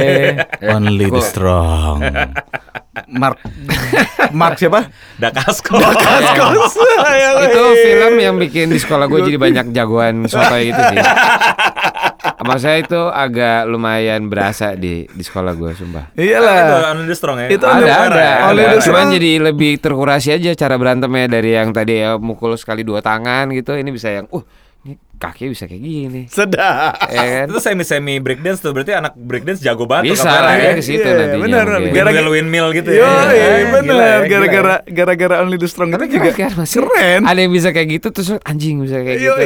only 0.68 1.08
the 1.08 1.22
strong. 1.24 2.04
Mark, 2.92 3.40
Mark 4.40 4.60
siapa? 4.60 4.92
Dakasko. 5.16 5.80
Kaskos. 5.80 6.76
itu 7.48 7.62
film 7.88 8.14
yang 8.20 8.36
bikin 8.36 8.68
di 8.68 8.76
sekolah 8.76 9.08
gue 9.08 9.32
jadi 9.32 9.40
banyak 9.40 9.66
jagoan 9.72 10.28
soto 10.28 10.60
gitu 10.60 10.76
sih. 10.76 11.00
Sama 12.42 12.58
saya 12.60 12.84
itu 12.84 13.00
agak 13.08 13.64
lumayan 13.70 14.28
berasa 14.28 14.76
di 14.76 15.08
di 15.08 15.24
sekolah 15.24 15.56
gue 15.56 15.72
sumpah. 15.72 16.12
Itu 16.12 16.36
Iyalah. 16.36 16.92
The 17.08 17.16
Strong 17.16 17.38
ya. 17.40 17.48
Itu 17.48 17.64
ada 17.64 18.12
ada, 18.12 18.26
ada. 18.52 18.76
Cuman 18.84 19.08
jadi 19.16 19.40
lebih 19.40 19.80
terkurasi 19.80 20.36
aja 20.36 20.52
cara 20.52 20.76
berantemnya 20.76 21.32
dari 21.32 21.56
yang 21.56 21.72
tadi 21.72 22.04
ya 22.04 22.20
mukul 22.20 22.60
sekali 22.60 22.84
dua 22.84 23.00
tangan 23.00 23.56
gitu. 23.56 23.72
Ini 23.72 23.88
bisa 23.88 24.12
yang, 24.12 24.28
uh 24.28 24.44
ini 24.82 24.98
kaki 25.14 25.46
bisa 25.48 25.64
kayak 25.64 25.78
gini. 25.78 26.22
Sedap. 26.26 26.98
Ya 27.06 27.22
kan? 27.22 27.46
Itu 27.46 27.58
semi 27.58 27.82
semi 27.82 28.18
breakdance 28.18 28.58
tuh 28.58 28.70
berarti 28.70 28.90
anak 28.90 29.14
breakdance 29.14 29.58
jago 29.58 29.86
banget. 29.86 30.10
Bisa 30.10 30.26
lah 30.26 30.52
ya 30.52 30.70
ya. 30.70 30.72
ke 30.74 30.82
situ 30.82 30.98
Iya, 30.98 31.14
nantinya. 31.14 31.38
benar, 31.40 31.66
mungkin. 31.78 31.94
gara- 31.94 32.10
Windmill 32.10 32.28
windmill 32.28 32.68
gitu 32.74 32.90
Yo, 32.90 33.00
ya. 33.00 33.14
iya, 33.28 33.48
gila 33.60 33.70
bener. 33.72 33.94
ya, 33.94 34.16
Gara-gara 34.26 34.74
ya. 34.74 34.90
gara-gara 34.92 35.34
Only 35.38 35.56
the 35.56 35.66
Strong 35.66 35.88
Tapi 35.90 36.04
itu 36.04 36.18
juga 36.18 36.30
keren, 36.32 36.52
masih 36.56 36.78
keren. 36.82 37.20
Ada 37.22 37.38
yang 37.38 37.52
bisa 37.52 37.68
kayak 37.70 37.88
gitu 37.92 38.06
terus 38.10 38.28
anjing 38.42 38.82
bisa 38.82 38.98
kayak 38.98 39.18
gitu. 39.18 39.42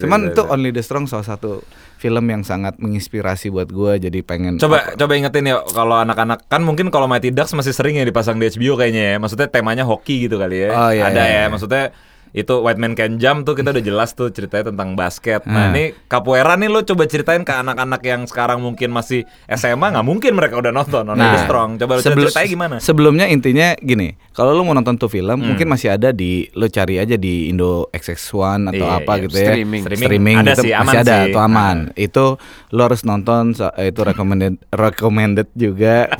Cuman 0.00 0.18
Iya, 0.22 0.28
itu 0.32 0.42
iya. 0.42 0.48
Only 0.50 0.70
the 0.72 0.80
Strong 0.80 1.04
salah 1.04 1.26
satu 1.26 1.60
film 1.98 2.24
yang 2.24 2.40
sangat 2.40 2.78
menginspirasi 2.78 3.50
buat 3.50 3.68
gua 3.68 3.98
jadi 3.98 4.22
pengen 4.22 4.56
Coba 4.56 4.94
coba 4.94 5.12
ingetin 5.12 5.44
ya 5.44 5.60
kalau 5.66 5.98
anak-anak 5.98 6.46
kan 6.46 6.62
mungkin 6.62 6.88
kalau 6.88 7.04
Mighty 7.04 7.28
Ducks 7.28 7.52
masih 7.52 7.74
sering 7.74 7.98
ya 7.98 8.06
dipasang 8.06 8.38
di 8.38 8.48
HBO 8.48 8.80
kayaknya 8.80 9.04
ya. 9.04 9.16
Maksudnya 9.18 9.46
temanya 9.46 9.84
hoki 9.84 10.24
gitu 10.24 10.40
kali 10.40 10.64
ya. 10.64 10.70
Oh, 10.70 10.88
iya, 10.88 11.04
Ada 11.04 11.20
iya. 11.20 11.36
ya. 11.36 11.52
Maksudnya 11.52 11.84
itu 12.30 12.54
White 12.54 12.76
Man 12.76 12.92
Can 12.92 13.16
Jump 13.16 13.42
tuh 13.42 13.52
kita 13.52 13.70
udah 13.70 13.80
jelas 13.80 14.12
tuh 14.12 14.28
ceritanya 14.28 14.70
tentang 14.70 14.92
basket. 14.92 15.42
Hmm. 15.42 15.52
Nah, 15.52 15.64
ini 15.70 15.96
capoeira 16.04 16.54
nih 16.54 16.66
lo 16.66 16.82
coba 16.82 17.04
ceritain 17.04 17.40
ke 17.40 17.52
anak-anak 17.52 18.00
yang 18.02 18.24
sekarang 18.24 18.58
mungkin 18.58 18.90
masih 18.90 19.22
SMA 19.46 19.90
nggak 19.90 20.02
mungkin 20.02 20.32
mereka 20.32 20.56
udah 20.56 20.70
nonton 20.70 21.04
Only 21.06 21.24
the 21.26 21.40
Strong. 21.42 21.70
Coba 21.76 21.92
lo 21.94 22.00
sebelum- 22.00 22.26
ceritain 22.26 22.48
gimana? 22.48 22.76
Sebelumnya 22.78 23.26
intinya 23.26 23.72
gini, 23.76 24.12
kalau 24.30 24.52
lu 24.52 24.62
mau 24.62 24.72
nonton 24.72 24.94
tuh 24.94 25.06
film, 25.06 25.36
Hmm. 25.36 25.48
mungkin 25.48 25.66
masih 25.66 25.90
ada 25.90 26.10
di 26.10 26.46
lu 26.52 26.66
cari 26.66 26.96
aja 26.96 27.14
di 27.14 27.48
Indo 27.48 27.88
XX1 27.90 28.68
atau 28.68 28.86
Iya, 28.86 28.98
apa 28.98 29.12
iya, 29.12 29.22
gitu 29.22 29.36
ya. 29.36 29.46
streaming. 29.48 29.82
Streaming 29.84 30.36
ada 30.38 30.52
gitu, 30.52 30.62
sih, 30.62 30.72
aman 30.72 30.86
masih 30.86 30.98
ada 31.00 31.16
sih. 31.18 31.32
tuh 31.32 31.40
aman. 31.40 31.76
Ah. 31.88 31.96
Itu 31.96 32.24
lu 32.68 32.80
harus 32.80 33.02
nonton 33.02 33.44
itu 33.78 34.00
recommended 34.02 34.54
recommended 34.86 35.48
juga. 35.52 36.10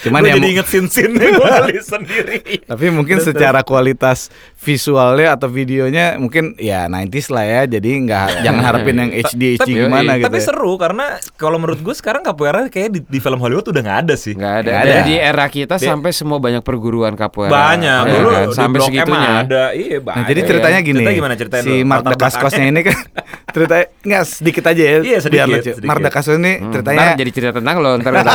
Cuman 0.00 0.20
Gue 0.20 0.28
ya 0.28 0.34
jadi 0.36 0.48
inget 0.50 0.66
scene-scene 0.66 1.12
gue 1.14 1.54
sendiri. 1.84 2.38
tapi 2.64 2.86
mungkin 2.88 3.18
secara 3.18 3.60
kualitas 3.60 4.28
visualnya 4.56 5.34
atau 5.34 5.48
videonya 5.54 6.16
mungkin 6.16 6.58
ya 6.58 6.84
90s 6.86 7.30
lah 7.30 7.44
ya. 7.44 7.60
Jadi 7.68 7.90
nggak 8.02 8.42
jangan 8.42 8.62
harapin 8.68 8.96
yang 8.96 9.10
HD 9.12 9.54
HD 9.54 9.62
Tapi- 9.62 9.74
gimana 9.78 10.12
gitu. 10.16 10.26
Tapi 10.26 10.36
ya. 10.36 10.44
seru 10.44 10.72
karena 10.74 11.04
kalau 11.34 11.56
menurut 11.56 11.78
gue 11.78 11.94
sekarang 11.94 12.20
capoeira 12.20 12.66
kayak 12.66 12.90
di, 12.90 13.00
di 13.00 13.18
film 13.18 13.38
Hollywood 13.38 13.64
udah 13.66 13.80
nggak 13.80 13.98
ada 14.02 14.14
sih. 14.14 14.34
Nggak 14.34 14.54
ada. 14.58 14.68
Nggak 14.68 14.82
ada. 14.82 14.94
Dari 14.98 15.14
era 15.16 15.46
kita 15.46 15.74
Dia- 15.76 15.88
sampai 15.88 16.10
semua 16.10 16.38
banyak 16.38 16.60
perguruan 16.60 17.14
capoeira. 17.14 17.54
Banyak 17.54 18.02
Ya 18.02 18.12
dulu 18.12 18.28
kan? 18.28 18.44
di 18.44 18.52
sampai 18.52 18.78
segitunya. 18.82 19.30
ada. 19.40 19.62
Iya, 19.70 19.98
banyak. 20.00 20.18
Nah, 20.18 20.24
jadi 20.26 20.40
ceritanya 20.44 20.78
gini. 20.80 20.98
Cerita 20.98 21.12
gimana 21.14 21.34
ceritain 21.34 21.62
si 21.62 21.74
Mark 21.80 22.02
Dacascosnya 22.04 22.66
ini 22.66 22.80
kan 22.82 22.98
ceritanya 23.54 23.86
nggak 24.02 24.24
sedikit 24.26 24.64
aja 24.66 24.82
ya. 24.82 24.98
Iya, 24.98 25.18
sedikit, 25.20 25.30
biar 25.30 25.46
lucu. 25.48 25.70
sedikit. 25.70 25.86
Mark 25.86 26.00
Dacascos 26.02 26.36
ini 26.36 26.52
Hmm, 26.56 26.72
ceritanya 26.72 26.98
ntar 27.06 27.16
jadi 27.16 27.30
cerita 27.30 27.52
tentang 27.54 27.76
lo 27.78 27.92
ntar 27.96 28.12
udah. 28.12 28.34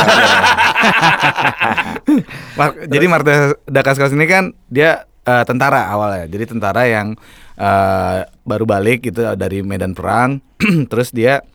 Mark- 2.56 2.78
jadi 2.86 3.04
Mark 3.06 3.24
Da- 3.24 3.56
Dacascos 3.66 4.12
ini 4.12 4.24
kan 4.24 4.44
dia 4.66 5.04
eh, 5.30 5.44
tentara 5.46 5.86
awalnya. 5.86 6.26
Jadi 6.26 6.44
tentara 6.58 6.82
yang 6.90 7.14
eh, 7.54 8.18
baru 8.42 8.64
balik 8.66 9.06
gitu 9.06 9.22
dari 9.38 9.62
medan 9.62 9.94
perang. 9.94 10.42
Terus 10.90 11.14
dia 11.14 11.46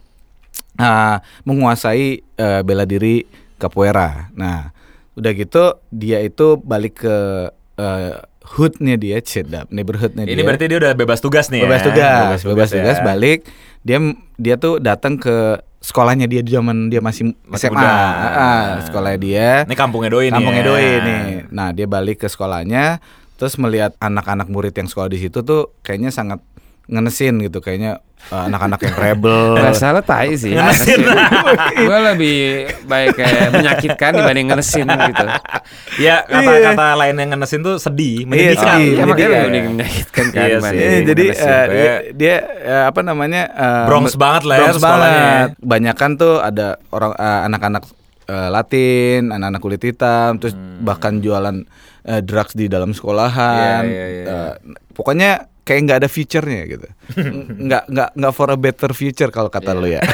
eh, 0.79 1.17
menguasai 1.43 2.23
eh, 2.23 2.61
bela 2.63 2.88
diri 2.88 3.27
capoeira. 3.59 4.31
Nah, 4.35 4.71
udah 5.15 5.31
gitu 5.35 5.79
dia 5.91 6.23
itu 6.23 6.55
balik 6.59 7.03
ke 7.03 7.17
eh, 7.79 8.15
hoodnya 8.55 8.95
dia, 8.95 9.17
cedap 9.25 9.67
neighborhoodnya 9.73 10.23
dia. 10.23 10.38
Ini 10.38 10.43
berarti 10.45 10.65
dia 10.69 10.77
udah 10.77 10.93
bebas 10.93 11.19
tugas 11.19 11.49
nih 11.49 11.65
bebas 11.65 11.81
ya. 11.81 11.88
tugas, 11.89 12.39
bebas 12.45 12.69
tugas, 12.69 12.97
ya. 13.01 13.03
balik. 13.03 13.39
Dia 13.81 13.97
dia 14.38 14.55
tuh 14.57 14.77
datang 14.77 15.17
ke 15.17 15.61
sekolahnya 15.85 16.25
dia 16.25 16.41
di 16.41 16.49
zaman 16.49 16.89
dia 16.89 17.01
masih, 17.01 17.38
Masih 17.45 17.69
SMA. 17.69 17.85
Ah, 17.85 18.81
sekolahnya 18.85 19.19
dia. 19.21 19.49
Ini 19.69 19.77
kampungnya 19.77 20.09
doi 20.09 20.33
nih. 20.33 20.38
Kampungnya 20.38 20.63
ya. 20.65 20.69
doi 20.69 20.89
nih. 21.05 21.23
Nah, 21.53 21.69
dia 21.73 21.85
balik 21.85 22.25
ke 22.25 22.27
sekolahnya 22.29 22.97
terus 23.36 23.56
melihat 23.56 23.91
anak-anak 24.00 24.48
murid 24.48 24.71
yang 24.71 24.88
sekolah 24.88 25.08
di 25.08 25.19
situ 25.19 25.41
tuh 25.41 25.76
kayaknya 25.82 26.10
sangat 26.10 26.39
ngenesin 26.86 27.41
gitu 27.41 27.65
kayaknya 27.65 27.98
eh, 28.30 28.43
anak-anak 28.45 28.78
yang 28.86 28.95
rebel. 28.95 29.58
Lo 29.58 30.02
tai 30.06 30.38
sih. 30.38 30.54
Ngenesin. 30.54 31.02
Gue 31.89 32.00
lebih 32.13 32.38
baik 32.86 33.17
kayak 33.17 33.50
menyakitkan 33.52 34.12
dibanding 34.13 34.48
ngenesin 34.54 34.86
gitu. 34.86 35.26
Ya, 35.98 36.21
Iya. 36.21 36.30
kata-kata 36.30 36.86
lain 36.93 37.15
yang 37.17 37.30
ngenesin 37.34 37.65
tuh 37.65 37.82
sedih, 37.82 38.21
Iya, 38.21 38.30
menyedihkan. 38.30 38.78
sedih. 38.78 38.91
Ya 38.93 39.04
makanya 39.04 39.30
lebih 39.50 39.71
menyakitkan 39.74 40.26
kan. 40.30 40.45
Iya 40.45 40.58
sih. 40.62 40.78
Iya, 40.78 40.98
jadi 41.10 41.26
eh, 41.26 41.65
dia, 41.65 41.93
dia 42.13 42.36
eh, 42.62 42.86
apa 42.86 43.02
namanya 43.02 43.43
eh, 43.50 43.86
Bronx 43.89 44.13
me- 44.13 44.21
banget 44.21 44.43
lah 44.45 44.56
ya 44.56 44.71
banget. 44.78 45.48
Banyakan 45.58 46.12
tuh 46.15 46.34
ada 46.38 46.67
orang 46.93 47.12
eh, 47.17 47.39
anak-anak 47.50 47.84
eh, 48.26 48.50
Latin, 48.54 49.34
anak-anak 49.34 49.58
kulit 49.60 49.82
hitam, 49.82 50.38
terus 50.38 50.54
bahkan 50.80 51.17
jualan 51.17 51.65
eh, 52.06 52.22
drugs 52.22 52.54
di 52.54 52.70
dalam 52.70 52.94
sekolahan. 52.94 53.84
Hmm. 53.84 53.89
Iya, 53.89 54.06
iya, 54.06 54.06
iya. 54.08 54.26
Eh, 54.30 54.54
pokoknya 54.94 55.32
kayak 55.65 55.82
nggak 55.82 56.00
ada 56.06 56.10
future-nya 56.10 56.62
gitu. 56.70 56.88
nggak 57.65 57.84
nggak 57.89 58.10
nggak 58.13 58.34
for 58.38 58.54
a 58.54 58.58
better 58.58 58.94
future 58.94 59.34
kalau 59.34 59.50
kata 59.50 59.74
lu 59.74 59.89
ya. 59.89 60.06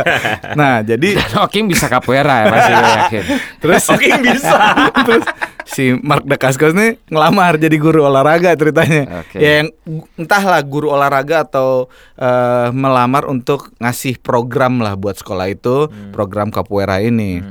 nah, 0.58 0.80
jadi 0.80 1.20
Oking 1.44 1.68
bisa 1.68 1.92
capoeira 1.92 2.42
ya 2.42 2.44
gue 2.48 2.92
yakin. 3.04 3.24
terus 3.60 3.84
Oke, 3.92 4.08
bisa. 4.24 4.56
terus 5.04 5.24
si 5.68 5.92
Mark 6.00 6.24
Dacascos 6.24 6.72
nih 6.72 6.96
ngelamar 7.12 7.60
jadi 7.60 7.76
guru 7.76 8.08
olahraga 8.08 8.56
ceritanya. 8.56 9.20
Oke. 9.20 9.36
Ya 9.44 9.60
yang 9.60 9.68
entahlah 10.16 10.64
guru 10.64 10.88
olahraga 10.88 11.44
atau 11.44 11.92
eh, 12.16 12.72
melamar 12.72 13.28
untuk 13.28 13.76
ngasih 13.76 14.16
program 14.24 14.80
lah 14.80 14.96
buat 14.96 15.20
sekolah 15.20 15.52
itu, 15.52 15.92
program 16.16 16.48
capoeira 16.48 17.04
ini. 17.04 17.44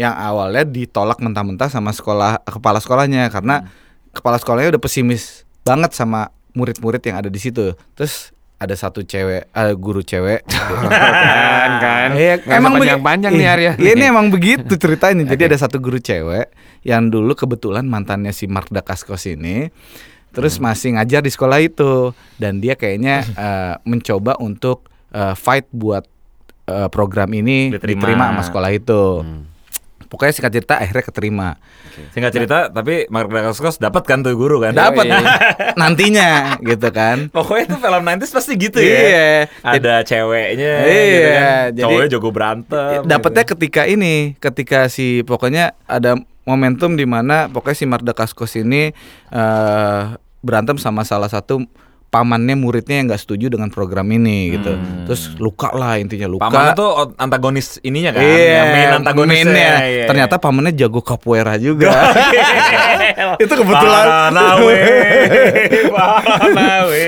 Yang 0.00 0.14
awalnya 0.16 0.64
ditolak 0.64 1.20
mentah-mentah 1.20 1.68
sama 1.68 1.92
sekolah 1.92 2.40
kepala 2.48 2.80
sekolahnya 2.80 3.28
karena 3.28 3.68
kepala 4.16 4.40
sekolahnya 4.40 4.72
udah 4.72 4.82
pesimis 4.82 5.44
banget 5.60 5.92
sama 5.92 6.32
murid-murid 6.56 7.04
yang 7.04 7.20
ada 7.20 7.28
di 7.28 7.36
situ. 7.36 7.76
Terus 7.92 8.32
ada 8.56 8.76
satu 8.76 9.00
cewek, 9.00 9.48
eh, 9.48 9.72
guru 9.76 10.00
cewek 10.00 10.44
kan 10.92 11.70
kan. 11.80 12.08
Iya, 12.12 12.40
usah 12.44 12.60
panjang-panjang 12.60 13.32
nih 13.32 13.44
iya, 13.44 13.52
Arya. 13.56 13.72
Iya, 13.80 13.90
ini 13.96 14.04
emang 14.08 14.28
begitu 14.28 14.76
ceritanya. 14.76 15.24
Jadi 15.32 15.42
ada 15.48 15.56
satu 15.56 15.80
guru 15.80 15.96
cewek 15.96 16.48
yang 16.84 17.08
dulu 17.08 17.36
kebetulan 17.36 17.84
mantannya 17.84 18.32
si 18.32 18.48
Mark 18.48 18.72
Dacascos 18.72 19.28
ini 19.28 19.68
terus 20.30 20.62
Hmm. 20.62 20.70
masih 20.70 20.94
ngajar 20.94 21.26
di 21.26 21.30
sekolah 21.34 21.58
itu 21.58 22.14
dan 22.38 22.62
dia 22.62 22.78
kayaknya 22.78 23.26
eh, 23.34 23.74
mencoba 23.82 24.38
untuk 24.38 24.86
eh, 25.10 25.34
fight 25.34 25.66
buat 25.74 26.06
eh, 26.70 26.88
program 26.88 27.34
ini 27.34 27.74
Diterima. 27.74 28.06
diterima 28.06 28.24
sama 28.30 28.42
sekolah 28.46 28.70
itu. 28.70 29.02
Hmm. 29.26 29.49
Pokoknya 30.10 30.34
singkat 30.34 30.52
cerita 30.52 30.74
akhirnya 30.74 31.04
keterima. 31.06 31.48
Singkat 32.10 32.32
cerita, 32.34 32.56
tapi 32.66 33.06
Mark 33.06 33.30
Dacascos 33.30 33.78
dapat 33.78 34.02
kan 34.02 34.26
tuh 34.26 34.34
guru 34.34 34.58
kan? 34.58 34.74
Dapat 34.74 35.06
iya. 35.06 35.22
nantinya 35.80 36.58
gitu 36.58 36.90
kan. 36.90 37.30
Pokoknya 37.30 37.70
tuh 37.70 37.78
film 37.78 38.02
90s 38.02 38.34
pasti 38.34 38.52
gitu 38.58 38.82
ya. 38.82 38.90
Iya. 38.90 39.30
Ada 39.62 39.94
ceweknya 40.02 40.72
Iya, 40.82 41.06
gitu 41.06 41.30
kan. 41.30 41.66
jadi- 41.70 41.84
Cowoknya 41.86 42.08
jago 42.10 42.30
berantem. 42.34 43.00
Dapatnya 43.06 43.44
gitu. 43.46 43.52
ketika 43.54 43.82
ini, 43.86 44.34
ketika 44.36 44.90
si 44.90 45.22
pokoknya 45.22 45.78
ada 45.86 46.18
momentum 46.42 46.98
di 46.98 47.06
mana 47.06 47.46
pokoknya 47.46 47.78
si 47.78 47.86
Mark 47.86 48.02
Dacascos 48.02 48.58
ini 48.58 48.90
eh 49.30 50.00
berantem 50.40 50.74
sama 50.74 51.06
salah 51.06 51.30
satu 51.30 51.62
pamannya 52.10 52.58
muridnya 52.58 52.98
yang 52.98 53.06
nggak 53.06 53.22
setuju 53.22 53.46
dengan 53.48 53.70
program 53.70 54.10
ini 54.10 54.52
gitu. 54.52 54.74
Hmm. 54.74 55.06
Terus 55.06 55.38
luka 55.38 55.70
lah 55.70 55.94
intinya 55.94 56.26
luka. 56.26 56.42
Pamannya 56.42 56.74
tuh 56.74 56.90
antagonis 57.14 57.78
ininya 57.80 58.10
kan, 58.10 58.20
Iya, 58.20 58.50
yang 58.50 58.66
main 58.68 58.90
antagonisnya. 58.98 59.46
mainnya. 59.46 59.74
Iya, 59.80 60.04
Ternyata 60.10 60.34
pamannya 60.36 60.74
jago 60.74 61.00
capoeira 61.00 61.54
juga. 61.54 61.94
Itu 63.42 63.54
kebetulan. 63.54 64.04
Paranawe, 64.30 64.78
Paranawe. 65.94 67.06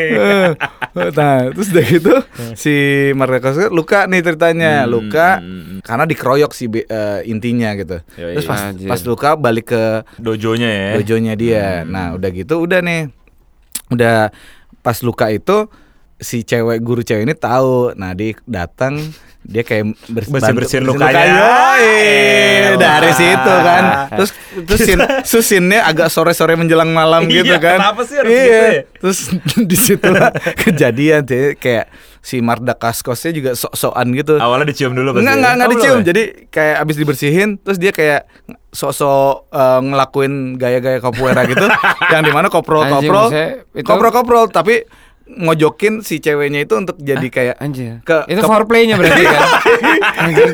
nah, 1.12 1.36
terus 1.50 1.68
udah 1.72 1.84
gitu 1.84 2.14
si 2.54 2.74
Mark 3.14 3.32
Dacascos 3.32 3.72
luka 3.72 4.04
nih 4.06 4.22
ceritanya, 4.22 4.84
Hmm, 4.84 4.90
luka 4.92 5.28
hmm, 5.38 5.80
karena 5.82 6.04
dikeroyok 6.06 6.52
si 6.52 6.70
eh, 6.70 7.20
intinya 7.26 7.74
gitu. 7.74 7.98
Yoi. 8.14 8.38
Terus 8.38 8.46
pas, 8.46 8.60
Anjir. 8.62 8.86
pas 8.86 9.00
luka 9.02 9.30
balik 9.34 9.66
ke 9.68 9.82
Dojonya 10.16 10.70
ya. 10.70 10.88
dojonya 10.94 11.34
dia. 11.34 11.66
Nah, 11.82 12.14
udah 12.14 12.30
gitu 12.30 12.62
udah 12.62 12.78
nih. 12.80 13.10
Udah 13.90 14.32
pas 14.83 14.99
luka 15.01 15.31
itu 15.31 15.71
si 16.23 16.47
cewek 16.47 16.83
guru 16.83 17.03
cewek 17.03 17.27
ini 17.27 17.35
tahu. 17.35 17.95
Nah, 17.99 18.14
dia 18.14 18.35
datang 18.47 18.99
dia 19.42 19.61
kayak 19.61 19.85
bers- 20.07 20.31
Bersih-bersihin 20.31 20.85
bantu- 20.85 20.96
lukanya. 20.96 21.24
Yoi, 21.26 21.90
Elah. 22.64 22.76
dari 22.76 23.11
situ 23.12 23.52
kan. 23.59 23.83
Terus 24.12 24.31
terus 24.62 24.81
terus 25.28 25.44
scene-nya 25.44 25.83
agak 25.85 26.09
sore-sore 26.09 26.55
menjelang 26.55 26.88
malam 26.88 27.24
Iya, 27.24 27.42
gitu 27.42 27.55
kan. 27.59 27.76
kenapa 27.76 28.00
sih 28.02 28.16
harus 28.16 28.31
Iya. 28.31 28.38
gitu 28.38 28.55
ya? 28.55 28.70
Terus 28.96 29.18
di 29.70 29.76
situ 29.76 30.09
kejadian 30.57 31.22
sih 31.24 31.42
kayak 31.55 31.87
si 32.18 32.38
Marda 32.38 32.72
Kaskosnya 32.72 33.33
juga 33.33 33.50
sok-sokan 33.52 34.07
gitu. 34.12 34.35
Awalnya 34.37 34.66
dicium 34.68 34.92
dulu 34.92 35.11
pasti. 35.12 35.26
Enggak, 35.26 35.37
enggak, 35.37 35.52
enggak 35.52 35.59
Oh, 35.59 35.68
belum 35.68 35.81
dicium. 35.83 35.98
ya? 35.98 36.05
Jadi 36.07 36.22
kayak 36.48 36.76
abis 36.78 36.96
dibersihin, 36.96 37.48
terus 37.59 37.78
dia 37.78 37.90
kayak 37.90 38.20
sok-sok 38.70 39.50
eh, 39.50 39.81
ngelakuin 39.83 40.33
gaya-gaya 40.55 40.98
capoeira 40.98 41.42
gitu, 41.44 41.66
yang 42.14 42.22
di 42.22 42.31
mana 42.31 42.46
Anjing, 42.46 42.55
koprol-koprol, 42.55 43.26
maksudnya 43.26 43.48
itu- 43.68 43.83
koprol-koprol, 43.85 44.44
tapi 44.48 44.87
ngojokin 45.24 46.00
si 46.00 46.18
ceweknya 46.18 46.62
itu 46.62 46.74
untuk 46.74 46.96
jadi 46.96 47.26
kayak 47.26 47.56
Anjir. 47.58 48.00
Ke- 48.02 48.26
itu 48.26 48.38
ke- 48.38 48.48
foreplaynya 48.48 48.96
berarti 48.96 49.22
kan. 49.22 49.42
Anjir 50.26 50.48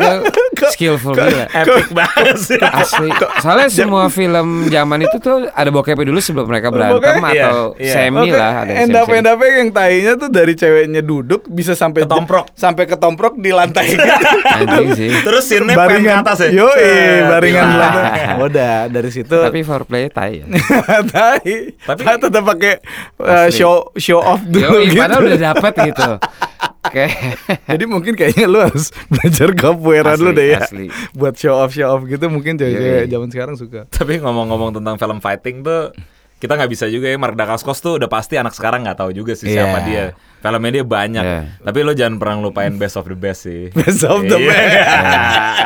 skillful 0.70 1.12
gila. 1.12 1.46
Epic 1.48 1.88
banget 1.90 2.36
sih. 2.38 2.58
Asli. 2.58 3.08
Soalnya 3.38 3.68
semua 3.68 4.08
film 4.08 4.66
zaman 4.66 5.02
itu 5.02 5.16
tuh 5.16 5.48
ada 5.48 5.68
bokepnya 5.68 6.04
dulu 6.04 6.18
sebelum 6.18 6.46
mereka 6.46 6.68
berantem 6.68 6.98
Bokep, 6.98 7.22
iya, 7.30 7.44
atau 7.44 7.58
iya. 7.76 7.92
semi 7.94 8.20
Oke, 8.24 8.32
lah 8.32 8.52
ada 8.54 8.70
semi-semi. 8.70 8.82
endap-endapnya 8.84 9.50
yang 9.54 9.68
tainya 9.70 10.12
tuh 10.14 10.28
dari 10.28 10.52
ceweknya 10.52 11.00
duduk 11.00 11.46
bisa 11.46 11.72
sampai 11.72 12.04
Ketomprok. 12.04 12.46
sampai 12.52 12.84
ketomprok 12.84 13.34
di 13.36 13.50
lantai 13.50 13.84
gitu. 13.88 14.04
Anjing 14.44 14.88
sih. 14.94 15.10
Terus 15.18 15.44
pen 15.48 16.00
ke 16.00 16.12
atas 16.12 16.38
ya. 16.44 16.50
Yo, 16.52 16.68
Cet. 16.68 17.28
baringan 17.28 17.64
di 17.64 17.74
Iya. 17.74 17.80
lantai. 17.80 18.20
Udah 18.46 18.74
dari 18.88 19.10
situ 19.10 19.34
Tapi 19.34 19.60
foreplay 19.62 20.08
tai 20.08 20.40
ya. 20.40 20.46
tai. 21.14 21.72
Tapi- 21.78 22.04
tetap 22.18 22.42
pakai 22.44 22.72
uh, 23.18 23.46
Asli. 23.46 23.62
show 23.62 23.94
show 23.94 24.18
off 24.18 24.42
dulu 24.42 24.82
Yoi, 24.82 24.90
gitu. 24.90 24.98
padahal 24.98 25.22
udah 25.24 25.40
dapet 25.52 25.72
gitu. 25.86 26.10
Oke. 26.88 27.06
Jadi 27.70 27.84
mungkin 27.84 28.12
kayaknya 28.16 28.46
lu 28.48 28.58
harus 28.58 28.90
belajar 29.12 29.52
capoeira 29.52 30.16
Asli, 30.16 30.20
dulu 30.24 30.30
deh 30.32 30.46
ya. 30.56 30.60
asli. 30.64 30.86
Buat 31.12 31.34
show 31.36 31.54
off 31.54 31.72
show 31.72 31.88
off 31.92 32.02
gitu 32.04 32.26
mungkin 32.26 32.56
cewek-cewek 32.56 33.04
Yoi. 33.04 33.12
zaman 33.12 33.28
sekarang 33.28 33.54
suka. 33.54 33.84
Tapi 33.88 34.18
ngomong-ngomong 34.18 34.80
tentang 34.80 34.96
film 34.96 35.18
fighting 35.20 35.60
tuh 35.60 35.92
kita 36.38 36.54
nggak 36.54 36.70
bisa 36.70 36.86
juga 36.86 37.06
ya 37.06 37.16
Mark 37.16 37.34
Dacascos 37.34 37.78
tuh 37.78 37.98
udah 37.98 38.06
pasti 38.06 38.34
anak 38.34 38.54
sekarang 38.54 38.82
nggak 38.82 38.94
tahu 38.96 39.10
juga 39.10 39.34
sih 39.34 39.46
siapa 39.48 39.78
Iya. 39.80 39.84
dia. 39.84 40.04
Filmnya 40.38 40.70
dia 40.70 40.84
banyak. 40.86 41.18
Iya. 41.20 41.40
Tapi 41.58 41.78
lo 41.82 41.92
jangan 41.92 42.14
pernah 42.16 42.38
lupain 42.40 42.70
Best 42.72 42.94
of 42.94 43.04
the 43.04 43.14
Best 43.14 43.42
sih. 43.42 43.70
Best 43.76 44.02
of 44.02 44.22
the 44.22 44.38
Iya. 44.38 44.46
best. 44.46 44.86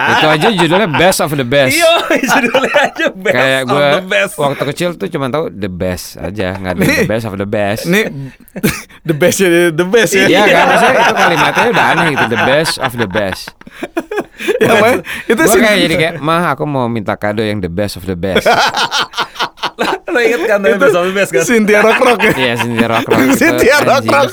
Itu 0.12 0.26
aja 0.26 0.48
judulnya 0.50 0.88
best 0.90 1.18
of 1.20 1.30
the 1.30 1.44
best. 1.44 1.76
Iya, 1.76 1.92
judulnya 2.32 2.72
aja 2.82 3.06
Best 3.12 3.36
Kayak 3.36 3.60
of 3.62 3.76
the 3.76 4.02
Best. 4.02 4.34
waktu 4.34 4.62
kecil 4.66 4.88
tuh 4.96 5.08
cuma 5.08 5.28
tahu 5.28 5.44
the 5.48 5.68
best 5.68 6.16
aja, 6.16 6.56
nggak 6.56 6.72
ada 6.72 6.80
the 6.82 7.04
best 7.06 7.24
of 7.24 7.34
the 7.34 7.44
best. 7.44 7.82
Ini 7.84 8.00
the 9.02 9.14
best 9.14 9.36
ya 9.38 9.48
the 9.68 9.84
best 9.84 10.12
ya. 10.12 10.24
Iya 10.24 10.42
kan, 10.42 10.64
maksudnya 10.66 10.94
itu 10.96 11.14
kalimatnya 11.14 11.64
udah 11.68 11.84
aneh 11.86 12.06
gitu, 12.10 12.24
the 12.26 12.40
best 12.42 12.74
of 12.78 12.92
the 12.94 13.06
best. 13.06 13.44
Ya, 14.58 14.72
itu 15.28 15.42
sih 15.46 15.60
kayak 15.60 15.78
jadi 15.80 15.94
kayak, 15.94 16.14
mah 16.18 16.50
aku 16.50 16.64
mau 16.64 16.88
minta 16.88 17.14
kado 17.14 17.40
yang 17.40 17.60
the 17.60 17.70
best 17.70 17.94
of 17.94 18.02
the 18.02 18.16
best. 18.16 18.48
Lo 20.12 20.20
inget 20.20 20.40
kan 20.44 20.58
tapi 20.60 20.76
the 20.76 21.12
Best 21.12 21.30
kan? 21.30 21.42
Cynthia 21.42 21.78
Rock 21.80 21.98
Rock 21.98 22.20
ya. 22.20 22.32
Iya, 22.34 22.54
Cynthia 22.58 22.86
Rock 22.86 23.04
Rock. 23.08 23.18
Cynthia 23.40 23.76
Rock 23.80 24.04
Rock. 24.06 24.32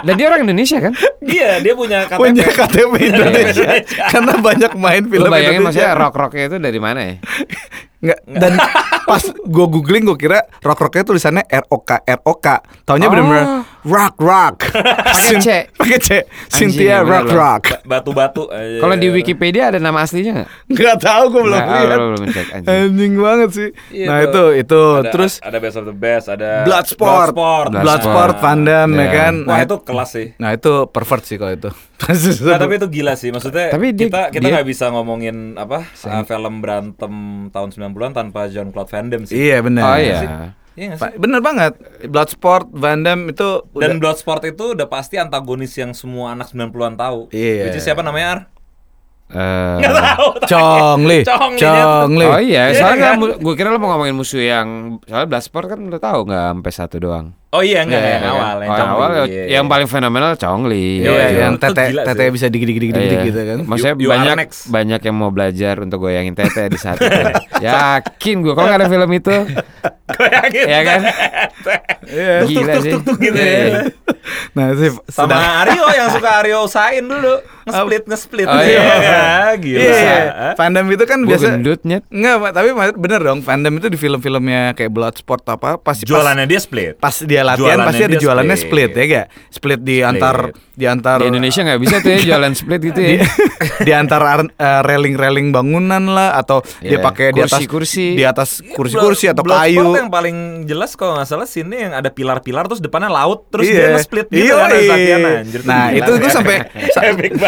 Dan 0.00 0.12
dia 0.14 0.26
orang 0.26 0.40
Indonesia 0.42 0.78
kan? 0.80 0.92
Iya, 1.20 1.50
dia 1.58 1.72
punya 1.74 1.98
KTP. 2.06 2.18
Punya 2.18 2.46
KTP 2.46 2.92
Indonesia 3.04 3.68
karena 4.08 4.32
banyak 4.38 4.72
main 4.74 5.02
film 5.04 5.22
Lu 5.22 5.30
bayangin 5.30 5.60
Indonesia. 5.60 5.82
maksudnya 5.82 5.92
rock 5.96 6.14
rocknya 6.14 6.44
itu 6.46 6.56
dari 6.58 6.78
mana 6.78 7.00
ya? 7.02 7.14
Nggak, 8.04 8.20
dan 8.28 8.52
pas 9.04 9.22
gue 9.24 9.66
googling 9.66 10.04
gue 10.04 10.18
kira 10.18 10.44
rock 10.60 10.76
rocknya 10.78 11.04
tulisannya 11.04 11.44
R 11.44 11.64
O 11.66 11.80
K 11.80 11.90
R 11.98 12.20
O 12.22 12.36
K. 12.36 12.46
Taunya 12.84 13.06
Oh. 13.06 13.10
bener-bener 13.10 13.46
rock 13.84 14.16
rock. 14.18 14.56
Pakai 15.06 15.36
C. 15.38 15.48
Pakai 15.70 15.98
C. 15.98 16.08
Cynthia 16.48 17.00
Rock. 17.00 17.28
Rock. 17.28 17.62
Batu-batu. 17.82 18.48
eh, 18.48 18.80
Kalau 18.80 18.96
di 18.96 19.08
Wikipedia 19.08 19.68
ada 19.68 19.76
nama 19.76 20.00
aslinya 20.00 20.32
nggak? 20.34 20.48
Nggak 20.68 20.96
tahu 20.98 21.24
gue 21.30 21.42
belum 21.42 21.60
lihat. 21.60 21.88
belum- 21.90 22.10
belum 22.14 22.28
cek, 22.30 22.46
anjing. 22.50 22.68
Anjing 22.70 23.12
banget 23.16 23.50
sih. 23.50 23.68
Iya, 23.90 24.06
nah 24.06 24.18
itu 24.20 24.42
itu 24.56 24.80
ada, 24.98 25.10
terus 25.10 25.32
ada 25.38 25.58
Best 25.58 25.76
of 25.76 25.84
the 25.84 25.94
Best, 25.94 26.26
ada 26.26 26.50
Bloodsport. 26.64 27.30
Bloodsport, 27.30 27.70
Bloodsport, 27.76 28.34
Van 28.38 28.60
Damme 28.60 28.94
ya 28.94 29.00
Iya. 29.00 29.08
kan. 29.14 29.34
Wah, 29.42 29.52
Nah, 29.52 29.58
itu 29.62 29.76
kelas 29.80 30.10
sih. 30.10 30.26
Nah 30.36 30.50
itu 30.50 30.72
pervert 30.88 31.22
sih 31.22 31.36
kalau 31.36 31.52
itu. 31.52 31.70
Nah, 32.44 32.58
tapi 32.58 32.76
itu 32.76 32.88
gila 32.90 33.14
sih. 33.14 33.30
Maksudnya 33.30 33.70
Tapi 33.70 33.92
dia- 33.92 34.08
kita 34.08 34.22
kita 34.28 34.44
nggak 34.50 34.66
bisa 34.66 34.90
ngomongin 34.90 35.54
apa 35.54 35.84
uh, 35.86 36.22
film 36.22 36.60
berantem 36.60 37.12
tahun 37.48 37.68
90-an 37.70 38.12
tanpa 38.12 38.44
John 38.46 38.68
Claude 38.70 38.88
Van 38.88 39.08
Damme 39.08 39.24
sih. 39.24 39.36
iya 39.38 39.60
benar. 39.60 39.82
Oh 39.84 39.96
iya. 39.96 40.20
Iya 40.74 40.94
sih? 40.96 41.14
Bener 41.16 41.38
banget. 41.38 41.78
Bloodsport, 42.04 42.66
Van 42.68 43.00
Damme 43.00 43.30
itu 43.30 43.62
Dan 43.70 43.94
udah- 43.94 44.00
Bloodsport 44.00 44.42
itu 44.44 44.74
udah 44.74 44.86
pasti 44.86 45.16
antagonis 45.16 45.70
yang 45.72 45.92
semua 45.92 46.30
anak 46.30 46.48
90-an 46.48 46.94
tahu. 46.94 47.30
Iya. 47.30 47.66
Which 47.66 47.78
is 47.78 47.84
siapa 47.84 48.00
namanya 48.00 48.26
Ar? 48.28 48.40
Eh, 49.26 49.76
Nggak 49.80 49.94
tahu. 49.96 50.26
Chong 50.44 51.00
Li. 51.04 51.20
Chong 51.28 51.52
Li, 51.52 51.60
Chong 51.60 52.12
Li. 52.12 52.26
Oh 52.26 52.36
iya, 52.36 52.68
Iya 52.68 52.76
soalnya 52.76 53.16
kan? 53.16 53.18
gue 53.34 53.54
kira 53.54 53.70
lo 53.70 53.78
mau 53.78 53.90
ngomongin 53.90 54.12
musuh 54.12 54.38
yang 54.38 54.68
soalnya 55.02 55.28
Bloodsport 55.28 55.66
kan 55.66 55.80
lo 55.80 55.96
tahu 55.96 56.26
nggak 56.26 56.44
sampai 56.52 56.72
satu 56.72 56.96
doang. 56.98 57.26
Oh 57.54 57.62
iya 57.62 57.80
enggak 57.80 57.96
Iya, 57.96 58.10
yang 58.10 58.18
kan? 58.20 58.32
awal, 58.32 58.56
yang 58.58 58.66
Oh, 58.66 58.74
Li, 58.74 58.82
awal 58.90 59.10
ya- 59.10 59.24
iya, 59.24 59.44
yang 59.48 59.64
iya. 59.64 59.70
paling 59.70 59.86
fenomenal 59.86 60.32
Chongli. 60.34 60.86
Iya, 60.98 61.06
Iya, 61.06 61.26
yang 61.40 61.54
tete 61.54 61.84
tete 61.94 62.18
sih. 62.18 62.32
bisa 62.32 62.46
digigit-gigit 62.48 62.90
Iya. 62.92 63.22
gitu 63.22 63.40
kan. 63.40 63.58
Maksudnya 63.62 63.94
You- 63.94 64.02
you 64.02 64.10
banyak 64.10 64.34
next. 64.36 64.60
banyak 64.68 65.00
yang 65.00 65.14
mau 65.14 65.30
belajar 65.30 65.74
untuk 65.78 65.98
goyangin 66.00 66.34
tete 66.34 66.66
di 66.66 66.76
saat 66.76 66.98
itu. 66.98 67.06
Yakin 67.64 68.36
gue 68.40 68.52
kalau 68.52 68.66
nggak 68.66 68.80
ada 68.80 68.88
film 68.88 69.06
itu, 69.08 69.36
Goyangin. 70.18 70.66
ya 70.66 70.80
kan? 70.82 71.00
Iya. 72.04 72.34
Gila 72.44 72.74
sih. 72.76 72.92
gitu 72.98 73.38
ya. 73.38 73.54
Iya. 73.62 73.80
Nah, 74.52 74.66
sih 74.72 74.90
Sama 75.06 75.38
Aryo 75.62 75.86
yang 75.90 76.10
suka 76.10 76.30
Aryo 76.40 76.64
usain 76.64 77.02
dulu 77.02 77.38
nge-split 77.64 78.02
nge-split. 78.04 78.46
Oh, 78.46 78.60
iya. 78.60 79.54
gila. 79.56 79.78
Iya, 79.80 80.18
Van 80.54 80.70
Damme 80.70 80.90
itu 80.90 81.04
kan 81.04 81.18
Gue 81.18 81.28
biasa 81.30 81.46
gendut 81.50 81.80
nyet. 81.82 82.02
Enggak, 82.06 82.36
Pak, 82.38 82.50
tapi 82.52 82.68
bener 82.94 83.20
dong 83.20 83.40
Van 83.40 83.58
Damme 83.58 83.78
itu 83.78 83.88
di 83.88 83.96
film-filmnya 83.96 84.72
kayak 84.72 84.90
Bloodsport 84.90 85.42
apa 85.46 85.76
pasti 85.76 86.04
pas, 86.04 86.10
Jualannya 86.10 86.44
dia 86.44 86.58
split. 86.58 86.94
pas 86.96 87.16
dia 87.16 87.40
latihan 87.40 87.58
Jualannya 87.76 87.86
pasti 87.86 88.02
ada 88.02 88.10
dia 88.10 88.20
jualannya 88.20 88.56
split. 88.56 88.90
split, 88.90 88.90
ya 88.94 89.04
gak? 89.06 89.26
Split 89.50 89.80
di 89.80 89.96
antar 89.98 90.36
di 90.70 90.84
antar 90.84 91.18
Di 91.18 91.26
Indonesia 91.26 91.60
nggak 91.62 91.80
bisa 91.80 91.96
tuh 91.98 92.10
ya 92.10 92.18
jualan 92.28 92.52
split 92.52 92.80
gitu 92.82 92.98
di, 92.98 93.14
ya. 93.14 93.26
di 93.80 93.92
antara 93.92 94.30
eh, 94.42 94.80
railing-railing 94.82 95.48
bangunan 95.50 96.02
lah 96.06 96.34
atau 96.34 96.60
dia 96.78 96.92
Iya, 96.92 96.98
pakai 97.00 97.26
di 97.28 97.40
atas 97.40 97.58
kursi-kursi. 97.58 98.06
di 98.12 98.24
atas 98.24 98.50
kursi-kursi 98.66 99.26
atau 99.26 99.40
Bloodsport 99.40 99.70
kayu. 99.70 99.94
yang 99.96 100.10
paling 100.10 100.36
jelas 100.64 100.94
kalau 100.94 101.14
nggak 101.14 101.26
salah 101.26 101.46
sini 101.46 101.76
yang 101.80 101.92
ada 101.92 102.08
pilar-pilar 102.08 102.66
terus 102.66 102.78
depannya 102.78 103.08
laut 103.08 103.46
terus 103.48 103.64
Iya. 103.64 103.74
dia 103.74 103.86
nge-split 103.94 104.26
gitu 104.28 104.44
Iya, 104.44 104.52
kan 104.52 104.68
habis 104.68 104.78
iya. 104.80 104.90
latihan 104.90 105.20
anjir. 105.38 105.60
tuh 105.60 105.68
Nah, 105.70 105.86
itu 105.90 106.10
gue 106.12 106.30
sampai 106.30 106.56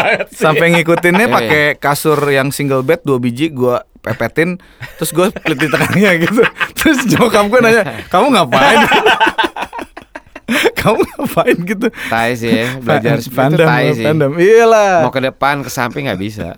banget 0.07 0.27
sih. 0.29 0.39
sampai 0.39 0.65
ngikutinnya 0.71 1.25
Iya, 1.25 1.33
pakai 1.33 1.63
kasur 1.75 2.19
yang 2.25 2.49
single 2.49 2.81
bed 2.81 3.03
dua 3.03 3.17
biji 3.17 3.49
gua 3.49 3.83
pepetin 3.97 4.55
terus 4.95 5.11
gue 5.11 5.27
split 5.27 5.57
di 5.57 5.67
tengahnya 5.67 6.15
gitu 6.17 6.39
terus 6.73 7.03
nyokap 7.05 7.43
gue 7.45 7.59
nanya 7.59 7.83
kamu 8.07 8.31
ngapain 8.31 8.79
kamu 10.79 11.03
ngapain 11.03 11.57
gitu 11.59 11.87
Tai 12.07 12.31
sih 12.33 12.47
ya, 12.47 12.79
belajar 12.79 13.19
split 13.19 13.51
itu 13.51 13.57
tai 13.61 13.91
sih. 13.91 14.05
pandam. 14.05 14.31
iyalah 14.33 15.03
Mau 15.03 15.11
ke 15.11 15.19
depan 15.21 15.59
ke 15.59 15.67
samping 15.67 16.07
nggak 16.07 16.15
bisa. 16.17 16.55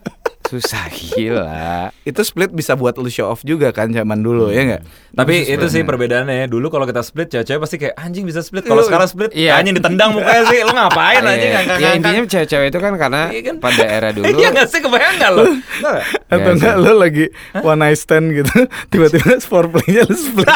Susah 0.49 0.89
gila. 1.13 1.93
itu 2.01 2.17
split 2.19 2.49
bisa 2.49 2.73
buat 2.73 2.97
lu 2.97 3.05
show 3.05 3.27
off 3.27 3.41
juga 3.41 3.69
kan 3.69 3.87
zaman 3.87 4.17
dulu 4.17 4.49
ya 4.49 4.65
nggak 4.67 4.83
Tapi 5.11 5.45
itu 5.47 5.65
sih 5.65 5.81
perbedaannya. 5.81 6.45
Dulu 6.45 6.67
kalau 6.67 6.83
kita 6.83 7.01
split 7.01 7.29
cewek-cewek 7.29 7.59
pasti 7.59 7.77
kayak 7.77 7.95
anjing 7.95 8.23
bisa 8.23 8.39
split. 8.39 8.63
Kalau 8.63 8.81
Lu- 8.81 8.87
sekarang 8.87 9.05
split 9.05 9.29
Iya. 9.31 9.55
anjing 9.55 9.73
ditendang 9.73 10.09
mukanya 10.11 10.43
sih. 10.45 10.59
Lu 10.61 10.71
ngapain 10.71 11.21
anjing 11.21 11.37
Iya. 11.45 11.57
ngangkat 11.59 11.77
Ya 11.77 11.89
intinya 11.93 12.19
cewek-cewek 12.25 12.67
itu 12.67 12.79
kan 12.79 12.93
karena 12.95 13.21
Iya 13.29 13.41
kan? 13.43 13.55
pada 13.59 13.83
era 13.83 14.09
dulu 14.15 14.25
Iya 14.27 14.47
nggak 14.49 14.67
sih 14.67 14.79
kebayang 14.79 15.15
nggak 15.15 15.31
nggak? 15.31 16.01
atau 16.25 16.35
Iya 16.35 16.49
enggak 16.51 16.75
sih. 16.75 16.83
lu 16.83 16.91
lagi 16.95 17.25
one 17.59 17.79
night 17.79 17.97
stand 17.97 18.27
gitu 18.31 18.55
tiba-tiba 18.91 19.37
sportplaynya 19.37 20.01
lu 20.03 20.15
split 20.15 20.49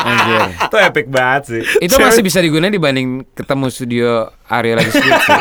anjir. 0.00 0.40
Itu 0.62 0.76
epic 0.78 1.06
banget 1.08 1.42
sih. 1.46 1.62
Itu 1.80 1.96
masih 1.96 2.20
bisa 2.20 2.38
digunakan 2.38 2.70
dibanding 2.70 3.08
ketemu 3.32 3.66
studio 3.68 4.10
Aryo 4.46 4.74
lagi 4.74 4.90
split 4.90 5.16
sih. 5.18 5.40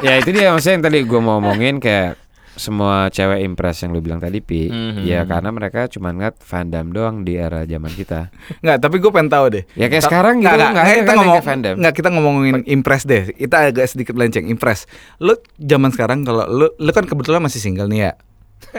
ya 0.00 0.12
itu 0.16 0.30
dia 0.30 0.50
maksudnya 0.50 0.74
yang 0.74 0.84
tadi 0.84 0.98
gue 1.00 1.20
mau 1.20 1.36
ngomongin 1.36 1.76
kayak 1.76 2.16
semua 2.54 3.10
cewek 3.10 3.42
impress 3.42 3.82
yang 3.82 3.90
lu 3.90 4.00
bilang 4.00 4.18
tadi 4.18 4.38
pi. 4.38 4.70
Mhm. 4.70 5.02
ya 5.02 5.22
karena 5.24 5.50
mereka 5.50 5.86
cuma 5.86 6.10
ngeliat 6.10 6.38
Van 6.40 6.66
Damme 6.70 6.90
doang 6.90 7.22
di 7.22 7.34
era 7.34 7.62
zaman 7.64 7.90
kita. 7.90 8.30
Nggak 8.62 8.76
tapi 8.78 8.96
gue 8.98 9.10
pengen 9.10 9.30
tahu 9.30 9.44
deh. 9.50 9.64
Ya, 9.74 9.86
kayak 9.86 10.02
Ta- 10.02 10.08
sekarang 10.10 10.34
gitu, 10.38 10.46
nggak, 10.46 10.56
nggak 10.56 10.70
nggak, 10.72 10.86
kita 10.86 11.04
kan 11.04 11.16
ngomong 11.16 11.34
kayak 11.34 11.46
Van 11.46 11.60
Damme. 11.60 11.76
nggak 11.82 11.94
kita 11.94 12.08
ngomongin 12.14 12.54
impress 12.66 13.02
deh. 13.04 13.22
Kita 13.34 13.56
agak 13.68 13.86
sedikit 13.90 14.14
melenceng. 14.14 14.46
Impress. 14.46 14.86
Lu 15.18 15.34
zaman 15.58 15.90
sekarang 15.90 16.22
kalau 16.22 16.46
lu 16.46 16.66
lu 16.78 16.90
kan 16.90 17.04
kebetulan 17.04 17.42
masih 17.42 17.58
single 17.58 17.90
nih 17.90 18.10
ya 18.10 18.12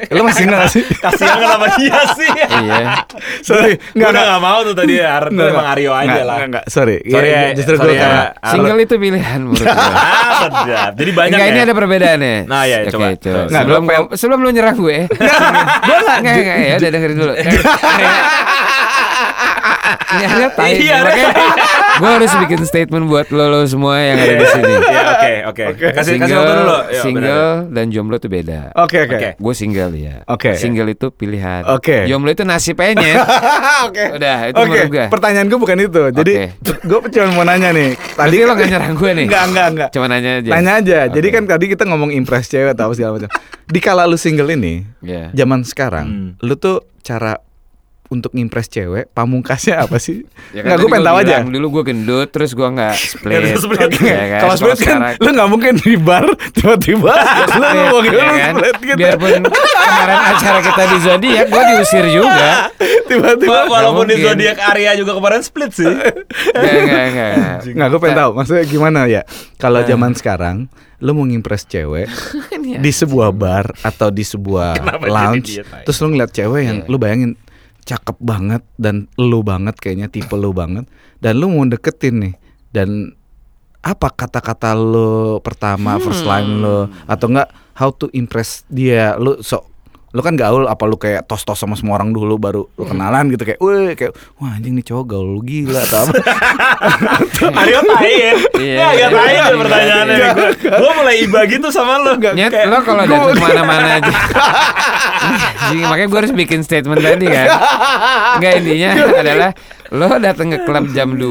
lu 0.07 0.21
masih 0.21 0.43
nggak 0.45 0.67
sih 0.67 0.83
Kasihan 1.03 1.37
kenapa 1.37 1.67
dia 1.75 1.99
sih? 2.11 2.29
iya 2.57 2.99
sorry 3.39 3.73
Gue 3.91 4.03
udah 4.03 4.23
gak 4.27 4.41
mau 4.41 4.59
tuh 4.61 4.73
tadi 4.73 4.97
Ar, 4.97 5.27
Nggak, 5.27 5.47
emang 5.47 5.61
nggak. 5.61 5.73
Aryo 5.73 5.91
aja 5.91 6.05
Nggak, 6.05 6.23
lah. 6.23 6.35
nggak, 6.35 6.49
nggak, 6.49 6.65
sorry 6.67 6.97
Sorry 7.01 7.29
ya, 7.29 7.41
justru 7.51 7.75
sorry 7.75 7.87
gue 7.87 7.95
ya. 7.95 8.01
karena 8.01 8.23
Ar- 8.35 8.51
single 8.51 8.79
itu 8.79 8.95
pilihan 8.97 9.39
menurut 9.41 9.61
gue 9.61 9.83
Ah. 10.65 10.91
Jadi 10.91 11.11
banyak 11.11 11.31
Enggak, 11.31 11.47
ya. 11.47 11.51
ini 11.51 11.59
ada 11.61 11.73
perbedaannya. 11.73 12.37
Nah, 12.45 12.61
iya, 12.63 12.77
Oke, 12.81 12.91
coba. 12.91 13.07
itu. 13.09 13.31
Nggak, 13.31 13.49
sebelum 13.55 13.81
gua 13.81 13.89
pengen- 13.89 14.11
sebelum 14.13 14.39
lu 14.39 14.49
nyerang 14.51 14.77
gue. 14.77 14.97
gue 15.87 15.95
enggak 15.95 16.17
enggak 16.19 16.35
enggak 16.37 16.57
ya, 16.61 16.75
udah 16.75 16.89
dengerin 16.91 17.17
dulu. 17.17 17.33
Iya, 20.15 21.01
Makanya 21.03 21.27
gue 21.99 22.09
harus 22.09 22.31
bikin 22.37 22.61
statement 22.63 23.05
buat 23.07 23.27
lo, 23.31 23.47
lo 23.47 23.59
semua 23.65 23.99
yang 23.99 24.17
ada 24.17 24.35
di 24.35 24.47
sini. 24.47 24.73
Ya 24.85 25.03
oke 25.11 25.33
oke. 25.47 25.63
Kasih 25.91 26.13
kasih 26.19 26.35
waktu 26.35 26.53
dulu. 26.55 26.77
Yuk, 26.77 27.01
single 27.01 27.47
dan 27.69 27.85
jomblo 27.91 28.15
itu 28.15 28.27
beda. 28.27 28.59
Oke 28.75 29.03
oke. 29.03 29.15
Oke. 29.15 29.29
Gue 29.37 29.53
single 29.53 29.91
ya. 29.95 30.15
Oke. 30.25 30.55
Single 30.55 30.89
itu 30.91 31.07
pilihan. 31.09 31.63
Oke. 31.67 32.05
Jomblo 32.05 32.31
itu 32.31 32.43
nasibnya. 32.43 33.23
Oke. 33.87 34.03
Udah, 34.15 34.37
itu 34.49 34.57
Oke. 34.57 34.67
menurut 34.67 34.89
gue. 34.91 35.05
Pertanyaan 35.11 35.45
gue 35.47 35.59
bukan 35.59 35.77
itu. 35.79 36.03
Jadi 36.11 36.33
gue 36.61 36.99
cuma 37.11 37.27
mau 37.33 37.45
nanya 37.45 37.69
nih. 37.71 37.89
Tadi 37.95 38.35
lo 38.43 38.53
gak 38.53 38.69
nyerang 38.69 38.93
gue 38.95 39.11
nih. 39.15 39.25
Enggak 39.27 39.43
enggak 39.51 39.67
enggak. 39.71 39.89
Cuma 39.91 40.05
nanya 40.07 40.31
aja. 40.39 40.49
Nanya 40.51 40.71
aja. 40.79 40.99
Jadi 41.09 41.27
Oke. 41.29 41.35
kan 41.35 41.43
tadi 41.47 41.65
kita 41.71 41.83
ngomong 41.85 42.11
impress 42.11 42.47
cewek 42.47 42.75
atau 42.75 42.91
segala 42.91 43.19
macam. 43.19 43.29
Di 43.65 43.79
kala 43.81 44.05
lu 44.05 44.13
single 44.13 44.53
ini, 44.53 44.85
Iya. 45.01 45.33
zaman 45.33 45.65
sekarang, 45.65 46.05
Hmm. 46.05 46.29
lu 46.37 46.53
tuh 46.53 46.85
cara 47.01 47.41
untuk 48.15 48.31
ngimpress 48.31 48.67
cewek, 48.69 49.11
pamungkasnya 49.11 49.83
apa 49.83 49.97
sih? 49.97 50.23
Ya 50.55 50.63
Enggak, 50.63 50.75
gue 50.77 50.81
tadi 50.81 50.93
pengen 50.93 51.05
tahu 51.05 51.17
aja. 51.19 51.35
Dulu 51.41 51.67
gue 51.69 51.83
gendut, 51.85 52.27
terus 52.29 52.51
gue 52.51 52.63
nggak 52.65 52.95
split. 52.95 53.39
Nggak 53.41 53.59
split. 53.59 53.89
Ya 53.99 54.23
kan? 54.25 54.39
Kalau 54.41 54.55
split 54.55 54.71
kan 54.71 54.79
sekarang- 54.79 55.17
lu 55.17 55.29
nggak 55.29 55.49
mungkin 55.49 55.73
di 55.75 55.93
bar 55.95 56.25
tiba-tiba 56.51 57.11
lu 57.19 57.43
Split, 57.45 57.73
ngomong 57.75 58.01
gitu 58.01 58.15
ya 58.15 58.23
lu 58.23 58.33
kan? 58.33 58.53
split 58.55 58.75
gitu. 58.81 58.97
Biarpun 58.97 59.41
kemarin 59.45 60.19
acara 60.25 60.59
kita 60.61 60.83
di 60.85 60.97
Zodiac, 60.99 61.45
gue 61.45 61.63
diusir 61.67 62.05
juga. 62.07 62.49
tiba-tiba 63.05 63.51
Wa- 63.51 63.69
Walaupun 63.69 64.05
di 64.05 64.15
mungkin. 64.15 64.27
zodiak 64.31 64.57
Arya 64.57 64.91
juga 64.95 65.11
kemarin 65.13 65.41
split 65.41 65.71
sih. 65.73 65.85
Enggak, 65.85 67.03
enggak, 67.05 67.29
enggak. 67.31 67.57
Nggak, 67.67 67.87
gue 67.87 67.99
pengen 67.99 68.17
tahu. 68.17 68.31
Maksudnya 68.33 68.63
gimana 68.65 68.99
ya? 69.05 69.21
Kalau 69.55 69.79
Nah. 69.79 69.87
zaman 69.87 70.11
sekarang, 70.13 70.57
lu 70.97 71.11
mau 71.11 71.23
ngimpress 71.23 71.65
cewek 71.65 72.07
Iya. 72.55 72.79
di 72.79 72.89
sebuah 72.89 73.29
bar 73.29 73.75
atau 73.79 74.07
di 74.09 74.23
sebuah 74.23 74.79
Kenapa 74.79 75.05
lounge, 75.05 75.59
terus 75.83 75.97
lu 75.99 76.07
ngeliat 76.09 76.31
cewek 76.31 76.61
yang 76.63 76.77
Iya. 76.81 76.87
lu 76.87 76.95
bayangin 76.95 77.31
cakep 77.85 78.17
banget 78.17 78.65
dan 78.81 79.05
lu 79.21 79.45
banget 79.45 79.77
kayaknya 79.77 80.09
tipe 80.09 80.33
lu 80.33 80.51
banget. 80.51 80.89
Dan 81.21 81.37
lu 81.37 81.53
mau 81.53 81.63
deketin 81.63 82.21
nih 82.21 82.35
dan 82.73 83.13
apa 83.85 84.09
kata-kata 84.09 84.73
lu 84.73 85.37
pertama 85.45 86.01
first 86.01 86.25
line 86.25 86.65
lu 86.65 86.89
atau 87.05 87.27
enggak 87.29 87.49
how 87.77 87.93
to 87.93 88.09
impress 88.11 88.65
dia? 88.67 89.13
Lu 89.15 89.37
sok 89.39 89.74
lu 90.15 90.23
kan 90.23 90.33
gaul 90.33 90.63
apa 90.63 90.79
lu 90.81 90.95
kayak 90.95 91.27
tos-tos 91.27 91.59
sama 91.59 91.75
semua 91.75 91.99
orang 91.99 92.09
dulu 92.09 92.39
baru 92.39 92.63
lu 92.71 92.83
kenalan 92.83 93.27
gitu 93.27 93.43
kayak 93.43 93.59
weh 93.59 93.91
kayak 93.93 94.15
wah 94.39 94.55
anjing 94.55 94.71
nih 94.71 94.85
cowok 94.85 95.05
gaul 95.05 95.43
gila 95.43 95.83
atau 95.83 96.07
apa 96.07 96.15
Aryo 97.35 97.79
tain. 97.83 98.35
Iya. 98.55 98.73
Ya 98.73 98.85
agak 98.87 99.09
tain 99.11 99.39
tuh 99.43 99.59
pertanyaannya 99.59 100.15
nih. 100.15 100.29
Gua, 100.31 100.49
gua 100.79 100.91
mulai 100.95 101.15
iba 101.19 101.39
gitu 101.45 101.67
sama 101.67 101.99
lu. 101.99 102.15
Nyet, 102.15 102.47
Kayak- 102.47 102.67
lo 102.67 102.77
kalau 102.79 103.03
datang 103.03 103.27
ke 103.27 103.43
mana-mana 103.43 103.89
aja 103.99 104.13
Jadi, 105.67 105.81
Makanya 105.83 106.07
gue 106.07 106.19
harus 106.21 106.33
bikin 106.33 106.59
statement 106.61 107.01
tadi 107.01 107.25
kan 107.25 107.47
Enggak 108.37 108.53
intinya 108.55 108.89
adalah 109.13 109.51
Lo 109.91 110.07
datang 110.17 110.47
ke 110.49 110.57
klub 110.63 110.85
jam 110.91 111.13
2 111.13 111.21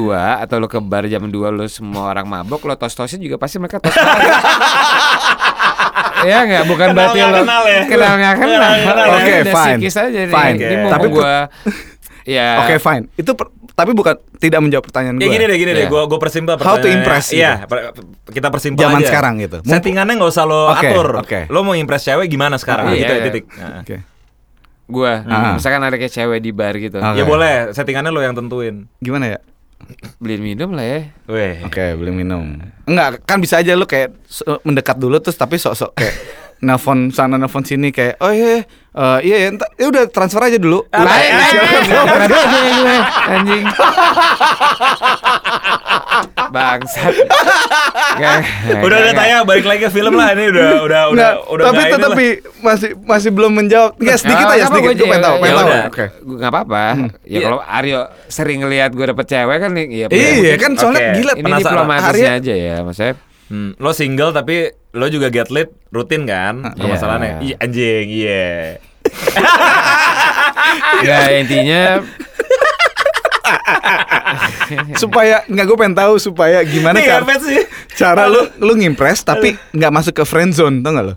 Atau 0.42 0.56
lo 0.58 0.66
ke 0.66 0.78
bar 0.78 1.06
jam 1.06 1.24
2 1.24 1.32
Lo 1.50 1.64
semua 1.66 2.10
orang 2.10 2.26
mabok 2.26 2.62
Lo 2.64 2.74
tos-tosin 2.74 3.18
juga 3.18 3.36
pasti 3.36 3.56
mereka 3.56 3.78
tos 3.78 3.94
Ya 6.24 6.38
enggak 6.42 6.64
bukan 6.64 6.86
Kenal 6.86 6.96
berarti 6.96 7.18
nggak 7.18 7.30
lo 7.30 7.38
kenal 7.40 7.62
ya? 7.64 7.80
Kenal 7.84 8.12
nggak 8.14 8.34
kenal 8.34 8.48
Kenal 8.48 8.70
nggak 8.70 8.84
kenal 8.84 9.06
ya? 9.06 9.14
Oke, 9.14 9.32
Udah 9.34 9.54
fine. 9.54 9.78
sikis 9.78 9.94
aja 9.96 10.08
nih. 10.20 10.32
Fine. 10.32 10.56
Ini 10.56 10.64
Oke. 10.66 10.76
mau 10.78 10.90
Tapi 10.90 11.06
gua 11.08 11.32
Ya 12.24 12.48
Oke 12.58 12.74
fine. 12.78 13.04
Itu 13.14 13.32
per- 13.32 13.52
tapi 13.70 13.90
bukan 13.90 14.14
tidak 14.38 14.60
menjawab 14.60 14.86
pertanyaan 14.86 15.18
gue. 15.18 15.26
Ya 15.26 15.28
gini 15.28 15.44
deh, 15.44 15.58
gini 15.58 15.72
deh. 15.72 15.84
Iya. 15.84 15.90
Gua 15.90 16.06
gua 16.06 16.16
persimpel 16.16 16.54
How 16.56 16.78
to 16.78 16.86
impress 16.86 17.34
Iya, 17.34 17.66
gitu. 17.66 18.06
kita 18.30 18.48
persimpel 18.48 18.80
Zaman 18.80 19.02
aja. 19.02 19.08
sekarang 19.10 19.34
gitu. 19.36 19.58
Settingannya 19.60 20.14
nggak 20.14 20.30
usah 20.30 20.44
lo 20.44 20.70
Oke, 20.70 20.88
atur. 20.88 21.08
oke. 21.18 21.40
Lo 21.50 21.60
mau 21.60 21.74
impress 21.74 22.06
cewek 22.06 22.28
gimana 22.28 22.54
sekarang? 22.54 22.86
Iya, 22.88 22.96
gitu 22.96 23.10
ya, 23.10 23.16
iya. 23.16 23.24
titik. 23.26 23.44
Nah. 23.50 23.82
Oke. 23.82 23.96
Gua 24.86 25.12
Ah. 25.22 25.58
Misalkan 25.58 25.80
ada 25.80 25.96
kayak 25.96 26.12
cewek 26.12 26.38
di 26.38 26.50
bar 26.50 26.76
gitu 26.76 26.96
Oke. 26.96 27.18
Ya 27.18 27.24
boleh, 27.24 27.54
settingannya 27.72 28.08
lo 28.08 28.20
yang 28.20 28.32
tentuin. 28.32 28.86
Gimana 29.00 29.26
ya? 29.26 29.38
Beliin 30.16 30.40
minum 30.40 30.72
lah 30.72 30.82
ya 30.82 31.00
Weh. 31.28 31.60
Oke, 31.62 31.92
beli 31.94 32.10
minum. 32.10 32.56
Enggak, 32.84 33.20
kan 33.24 33.36
bisa 33.36 33.60
aja 33.60 33.76
lu 33.76 33.84
kayak 33.84 34.16
so- 34.24 34.60
mendekat 34.64 34.96
dulu 34.96 35.20
terus 35.20 35.36
tapi 35.36 35.60
sok-sok 35.60 35.92
kayak 35.92 36.14
nelfon 36.64 37.12
sana 37.12 37.36
nelfon 37.36 37.60
sini 37.60 37.92
kayak 37.92 38.16
oh 38.24 38.32
iya 38.32 38.64
eh, 38.94 39.18
iya 39.20 39.36
ya, 39.44 39.48
entar- 39.52 39.74
ya 39.76 39.86
udah 39.92 40.04
transfer 40.08 40.40
aja 40.40 40.56
dulu. 40.56 40.88
Anjing. 43.28 43.64
Bangsat. 46.50 47.14
Udah 48.84 48.96
udah 48.96 49.12
tanya 49.12 49.36
balik 49.42 49.64
lagi 49.64 49.80
ke 49.82 49.90
film 49.90 50.14
lah 50.14 50.32
ini 50.32 50.48
udah 50.48 50.68
udah 50.80 51.02
udah 51.10 51.10
Nggak, 51.10 51.34
udah 51.46 51.64
tapi 51.64 51.80
tetapi 51.88 52.26
masih 52.60 52.90
masih 53.00 53.30
belum 53.30 53.52
menjawab. 53.54 53.96
Enggak 53.96 54.18
sedikit 54.18 54.46
aja 54.46 54.64
sedikit. 54.66 54.90
Gue 54.94 55.06
pengen 55.06 55.22
tahu, 55.22 55.36
pengen 55.38 55.54
tahu. 55.54 55.66
udah. 55.66 55.82
Oke. 55.86 56.04
Apa-apa. 56.40 56.82
Ya 57.22 57.34
Iya. 57.34 57.38
kalau 57.42 57.58
Aryo 57.60 58.00
sering 58.26 58.58
ngelihat 58.60 58.90
gue 58.90 59.06
dapet 59.06 59.26
cewek 59.26 59.58
kan 59.58 59.70
nih, 59.72 59.86
ya 59.90 60.06
Iya 60.08 60.54
kan 60.56 60.72
soalnya 60.74 61.12
gila 61.12 61.32
Ini 61.34 61.50
diplomatisnya 61.58 62.32
aja 62.38 62.54
ya, 62.54 62.76
maksudnya. 62.80 63.14
Hmm, 63.44 63.76
lo 63.76 63.92
single 63.92 64.32
tapi 64.32 64.56
lo 64.90 65.06
juga 65.06 65.28
get 65.28 65.50
lit 65.50 65.68
rutin 65.88 66.24
kan? 66.24 66.74
Iya. 66.74 66.86
Masalahnya. 66.88 67.32
Iya 67.40 67.56
anjing, 67.58 68.06
iya. 68.08 68.54
Ya 71.02 71.18
intinya 71.36 72.00
supaya 75.02 75.42
nggak 75.44 75.64
gue 75.64 75.76
pengen 75.76 75.96
tahu 75.96 76.14
supaya 76.16 76.62
gimana 76.62 76.96
Nih 76.98 77.06
cara, 77.06 77.34
sih. 77.38 77.60
cara 77.94 78.22
lu 78.26 78.40
lu 78.58 78.72
ngimpress 78.74 79.22
tapi 79.30 79.54
nggak 79.70 79.92
masuk 79.92 80.14
ke 80.16 80.24
friend 80.24 80.52
zone 80.52 80.80
tau 80.80 80.92
gak 80.92 81.04
lo? 81.04 81.14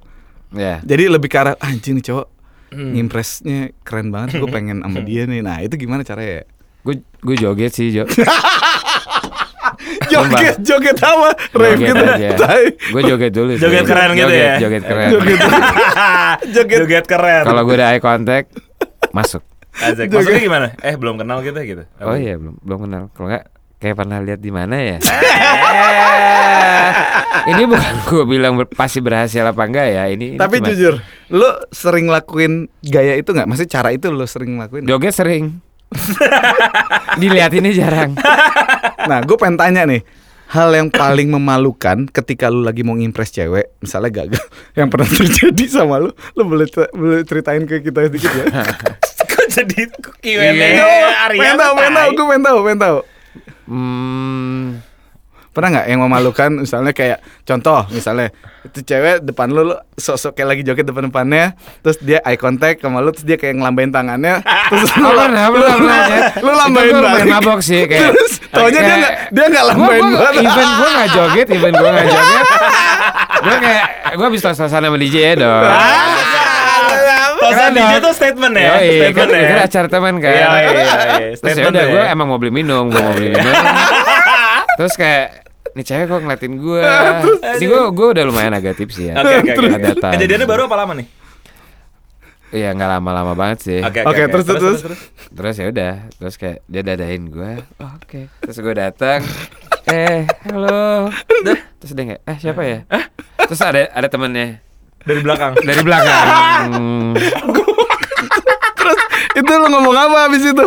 ya. 0.52 0.80
Jadi 0.82 1.12
lebih 1.12 1.28
ke 1.28 1.38
arah 1.38 1.54
"Ah, 1.58 1.70
anjing 1.70 2.00
nih 2.00 2.06
cowok 2.06 2.28
ngimpressnya 2.68 3.72
keren 3.82 4.12
banget 4.12 4.40
gue 4.40 4.50
pengen 4.50 4.84
sama 4.84 5.00
dia 5.00 5.24
nih. 5.24 5.40
Nah 5.40 5.64
itu 5.64 5.76
gimana 5.76 6.04
caranya 6.04 6.42
ya? 6.42 6.46
Gue 6.84 7.00
gue 7.00 7.36
joget 7.36 7.72
sih, 7.72 7.92
Jo. 7.92 8.04
Joget 10.08 10.58
joget 10.64 10.98
apa? 11.04 11.36
Rave 11.54 11.80
Joget 11.80 11.96
gitu. 12.18 12.36
Tai. 12.40 12.66
Gue 12.92 13.02
joget 13.04 13.32
dulu 13.32 13.52
sih. 13.56 13.62
Joget 13.62 13.86
keren 13.86 14.10
gitu 14.16 14.24
Joget, 14.24 14.40
ya? 14.40 14.56
Joget 14.58 14.84
keren. 14.84 15.10
Joget. 15.12 15.40
Joget. 16.56 16.78
Joget 16.82 17.06
keren. 17.06 17.44
Kalau 17.44 17.62
gue 17.64 17.76
ada 17.76 17.88
eye 17.92 18.02
contact, 18.02 18.48
masuk. 19.12 19.44
Maksudnya 19.78 20.42
gimana? 20.42 20.68
Eh 20.82 20.98
belum 20.98 21.16
kenal 21.18 21.40
kita 21.40 21.60
gitu. 21.64 21.84
Oh 22.00 22.14
iya 22.14 22.36
belum 22.36 22.58
belum 22.60 22.80
kenal. 22.84 23.04
Kalau 23.14 23.28
nggak 23.30 23.46
kayak 23.78 23.96
pernah 23.96 24.18
lihat 24.20 24.42
di 24.42 24.50
mana 24.50 24.76
ya? 24.76 24.98
ini 27.48 27.64
bukan 27.64 27.94
gue 28.06 28.24
bilang 28.26 28.54
ber- 28.58 28.74
pasti 28.74 29.00
berhasil 29.00 29.44
apa 29.44 29.62
enggak 29.64 29.88
ya. 29.88 30.04
Ini, 30.10 30.36
ini 30.36 30.40
Tapi 30.40 30.60
cuma- 30.60 30.68
jujur, 30.68 30.94
lu 31.30 31.50
sering 31.70 32.10
lakuin 32.10 32.68
gaya 32.82 33.16
itu 33.16 33.30
nggak? 33.30 33.48
Maksudnya 33.48 33.72
cara 33.72 33.90
itu 33.92 34.10
lu 34.10 34.26
sering 34.26 34.58
lakuin? 34.58 34.84
joget 34.84 35.14
sering. 35.14 35.62
Dilihat 37.16 37.54
ini 37.54 37.72
jarang. 37.72 38.12
Nah, 39.08 39.24
gue 39.24 39.38
pengen 39.40 39.56
tanya 39.56 39.88
nih, 39.88 40.04
hal 40.52 40.68
yang 40.76 40.92
paling 40.92 41.32
memalukan 41.32 42.08
ketika 42.08 42.52
lu 42.52 42.60
lagi 42.60 42.84
mau 42.84 42.92
ngimpress 42.92 43.32
cewek, 43.32 43.80
misalnya 43.80 44.12
gagal, 44.12 44.44
yang 44.76 44.92
pernah 44.92 45.08
terjadi 45.08 45.64
sama 45.64 46.04
lu, 46.04 46.12
lu 46.36 46.44
boleh 46.44 46.68
boleh 46.92 47.24
ceritain 47.24 47.64
ke 47.64 47.80
kita 47.80 48.12
sedikit 48.12 48.32
ya? 48.36 48.46
Kok 49.58 50.16
jadi 50.22 50.38
Q&A. 50.38 50.70
Arya? 51.26 51.40
pengen 51.40 51.58
tahu, 51.58 51.72
pengen 51.76 51.94
tahu, 51.94 52.10
gue 52.10 52.26
pengen 52.26 52.44
tahu, 52.44 52.58
pengen 52.62 52.80
tahu. 52.80 52.98
Hmm, 53.68 54.66
Pernah 55.50 55.70
nggak 55.74 55.88
yang 55.90 56.02
memalukan, 56.06 56.50
misalnya 56.54 56.94
kayak 56.94 57.18
contoh, 57.42 57.82
misalnya 57.90 58.30
itu 58.62 58.86
cewek 58.86 59.26
depan 59.26 59.50
lu, 59.50 59.66
lu 59.66 59.76
sok-sok 59.92 60.38
kayak 60.38 60.50
lagi 60.54 60.62
joget 60.62 60.86
depan 60.86 61.10
depannya, 61.10 61.46
terus 61.82 61.98
dia 61.98 62.22
eye 62.22 62.38
contact 62.38 62.86
sama 62.86 63.02
lu, 63.02 63.10
terus 63.10 63.26
dia 63.26 63.36
kayak 63.36 63.58
ngelambain 63.58 63.90
tangannya, 63.90 64.46
terus 64.70 64.94
lu, 64.94 65.10
pernah, 65.10 65.50
lu, 65.50 65.58
pernah, 65.58 65.98
ya. 66.06 66.20
lu 66.38 66.52
lambain 66.54 66.86
Itu 66.86 66.94
gua 66.96 67.10
balik. 67.10 67.32
mabok 67.34 67.60
sih, 67.60 67.90
kayak- 67.90 68.14
terus 68.14 68.38
taunya 68.48 68.80
dia 68.80 68.96
nggak 68.96 69.14
dia 69.34 69.46
nggak 69.50 69.64
gua, 69.66 69.72
lambain 69.74 70.02
gua, 70.04 70.20
banget. 70.22 70.44
even 70.46 70.68
gue 70.70 70.90
nggak 70.94 71.10
joget, 71.12 71.48
even 71.50 71.74
gue 71.74 71.90
nggak 71.90 72.08
joget. 72.08 72.46
gue 73.50 73.56
kayak 73.58 73.86
gue 74.14 74.26
habis 74.30 74.42
tos-tosan 74.44 74.70
sama 74.80 74.96
DJ 74.96 75.16
ya 75.18 75.34
dong. 75.38 75.66
Keren 77.54 77.72
DJ 77.74 77.94
dong. 77.94 78.04
tuh 78.04 78.14
statement 78.14 78.54
ya? 78.54 78.68
Yoi, 78.68 78.88
kan, 79.14 79.28
Statement 79.28 79.30
ya? 79.32 79.48
kan 79.48 79.60
acara 79.64 79.88
teman 79.88 80.14
kan. 80.18 80.32
Iya, 80.32 80.48
iya, 80.48 80.60
iya, 80.60 80.72
iya. 80.72 80.94
Terus 81.36 81.38
ya 81.38 81.38
Statement 81.38 81.74
udah 81.74 81.86
ya. 81.86 81.92
gue 81.94 82.04
emang 82.12 82.28
mau 82.28 82.38
beli 82.40 82.52
minum, 82.54 82.84
gue 82.88 83.02
mau 83.02 83.14
beli 83.14 83.30
minum. 83.34 83.54
Terus 84.78 84.94
kayak 84.94 85.28
nih 85.74 85.86
cewek 85.86 86.06
kok 86.08 86.20
ngeliatin 86.26 86.54
gue. 86.58 86.82
Ini 87.58 87.66
gue 87.66 87.82
gue 87.94 88.08
udah 88.18 88.24
lumayan 88.26 88.54
agak 88.56 88.74
tipsy 88.78 89.10
ya. 89.10 89.20
Oke 89.22 89.34
oke 89.42 89.52
oke. 89.54 89.68
Ada 89.78 89.92
time. 89.98 90.14
Kejadiannya 90.18 90.48
baru 90.48 90.62
apa 90.66 90.76
lama 90.78 90.94
nih? 90.98 91.08
Iya 92.48 92.72
nggak 92.72 92.90
lama-lama 93.00 93.34
banget 93.36 93.60
sih. 93.60 93.80
Oke 93.84 94.08
Oke, 94.08 94.24
terus, 94.32 94.46
terus, 94.48 94.80
Terus 95.28 95.56
ya 95.60 95.66
udah, 95.68 95.94
terus 96.16 96.36
kayak 96.40 96.64
dia 96.64 96.80
dadain 96.80 97.28
gue. 97.28 97.52
Oh, 97.84 97.92
Oke. 98.00 98.32
Terus 98.40 98.58
gue 98.64 98.72
datang. 98.72 99.20
Eh, 99.88 100.24
halo. 100.48 101.12
Terus 101.84 101.92
dia 101.92 102.06
kayak, 102.08 102.22
eh 102.24 102.38
siapa 102.40 102.62
ya? 102.64 102.80
Terus 103.48 103.60
ada 103.60 103.92
ada 103.92 104.08
temennya 104.08 104.64
Dari 105.08 105.20
belakang. 105.20 105.54
dari 105.64 105.82
belakang. 105.82 106.20
Terus 108.76 108.98
itu 109.34 109.54
lu 109.54 109.68
ngomong 109.70 109.96
apa 109.96 110.18
habis 110.28 110.44
itu? 110.44 110.66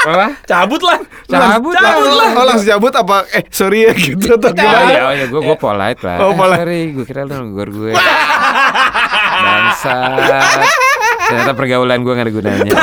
apa? 0.00 0.26
Cabut 0.42 0.80
lah. 0.80 0.98
Cabut 1.26 1.74
lah. 1.74 1.94
Cabut 1.94 2.10
lah. 2.10 2.26
Oh 2.32 2.42
langsung 2.42 2.66
cabut 2.66 2.92
apa? 2.92 3.16
Eh 3.30 3.42
sorry 3.48 3.82
ya 3.82 3.92
gitu 3.92 4.32
atau 4.32 4.48
Oh 4.48 4.52
gimana? 4.52 4.88
iya, 4.88 5.00
oh 5.04 5.12
iya, 5.12 5.24
gue 5.26 5.38
gue 5.38 5.56
polite 5.56 6.00
lah. 6.00 6.16
Oh, 6.18 6.26
Eh, 6.26 6.34
polite. 6.34 6.58
sorry, 6.58 6.90
gue 6.90 7.04
kira 7.04 7.22
lu 7.22 7.34
negor 7.44 7.68
gue. 7.68 7.92
Bangsat. 9.38 10.58
Ternyata 11.20 11.52
pergaulan 11.52 12.00
gue 12.00 12.10
gak 12.10 12.24
ada 12.24 12.32
gunanya. 12.32 12.72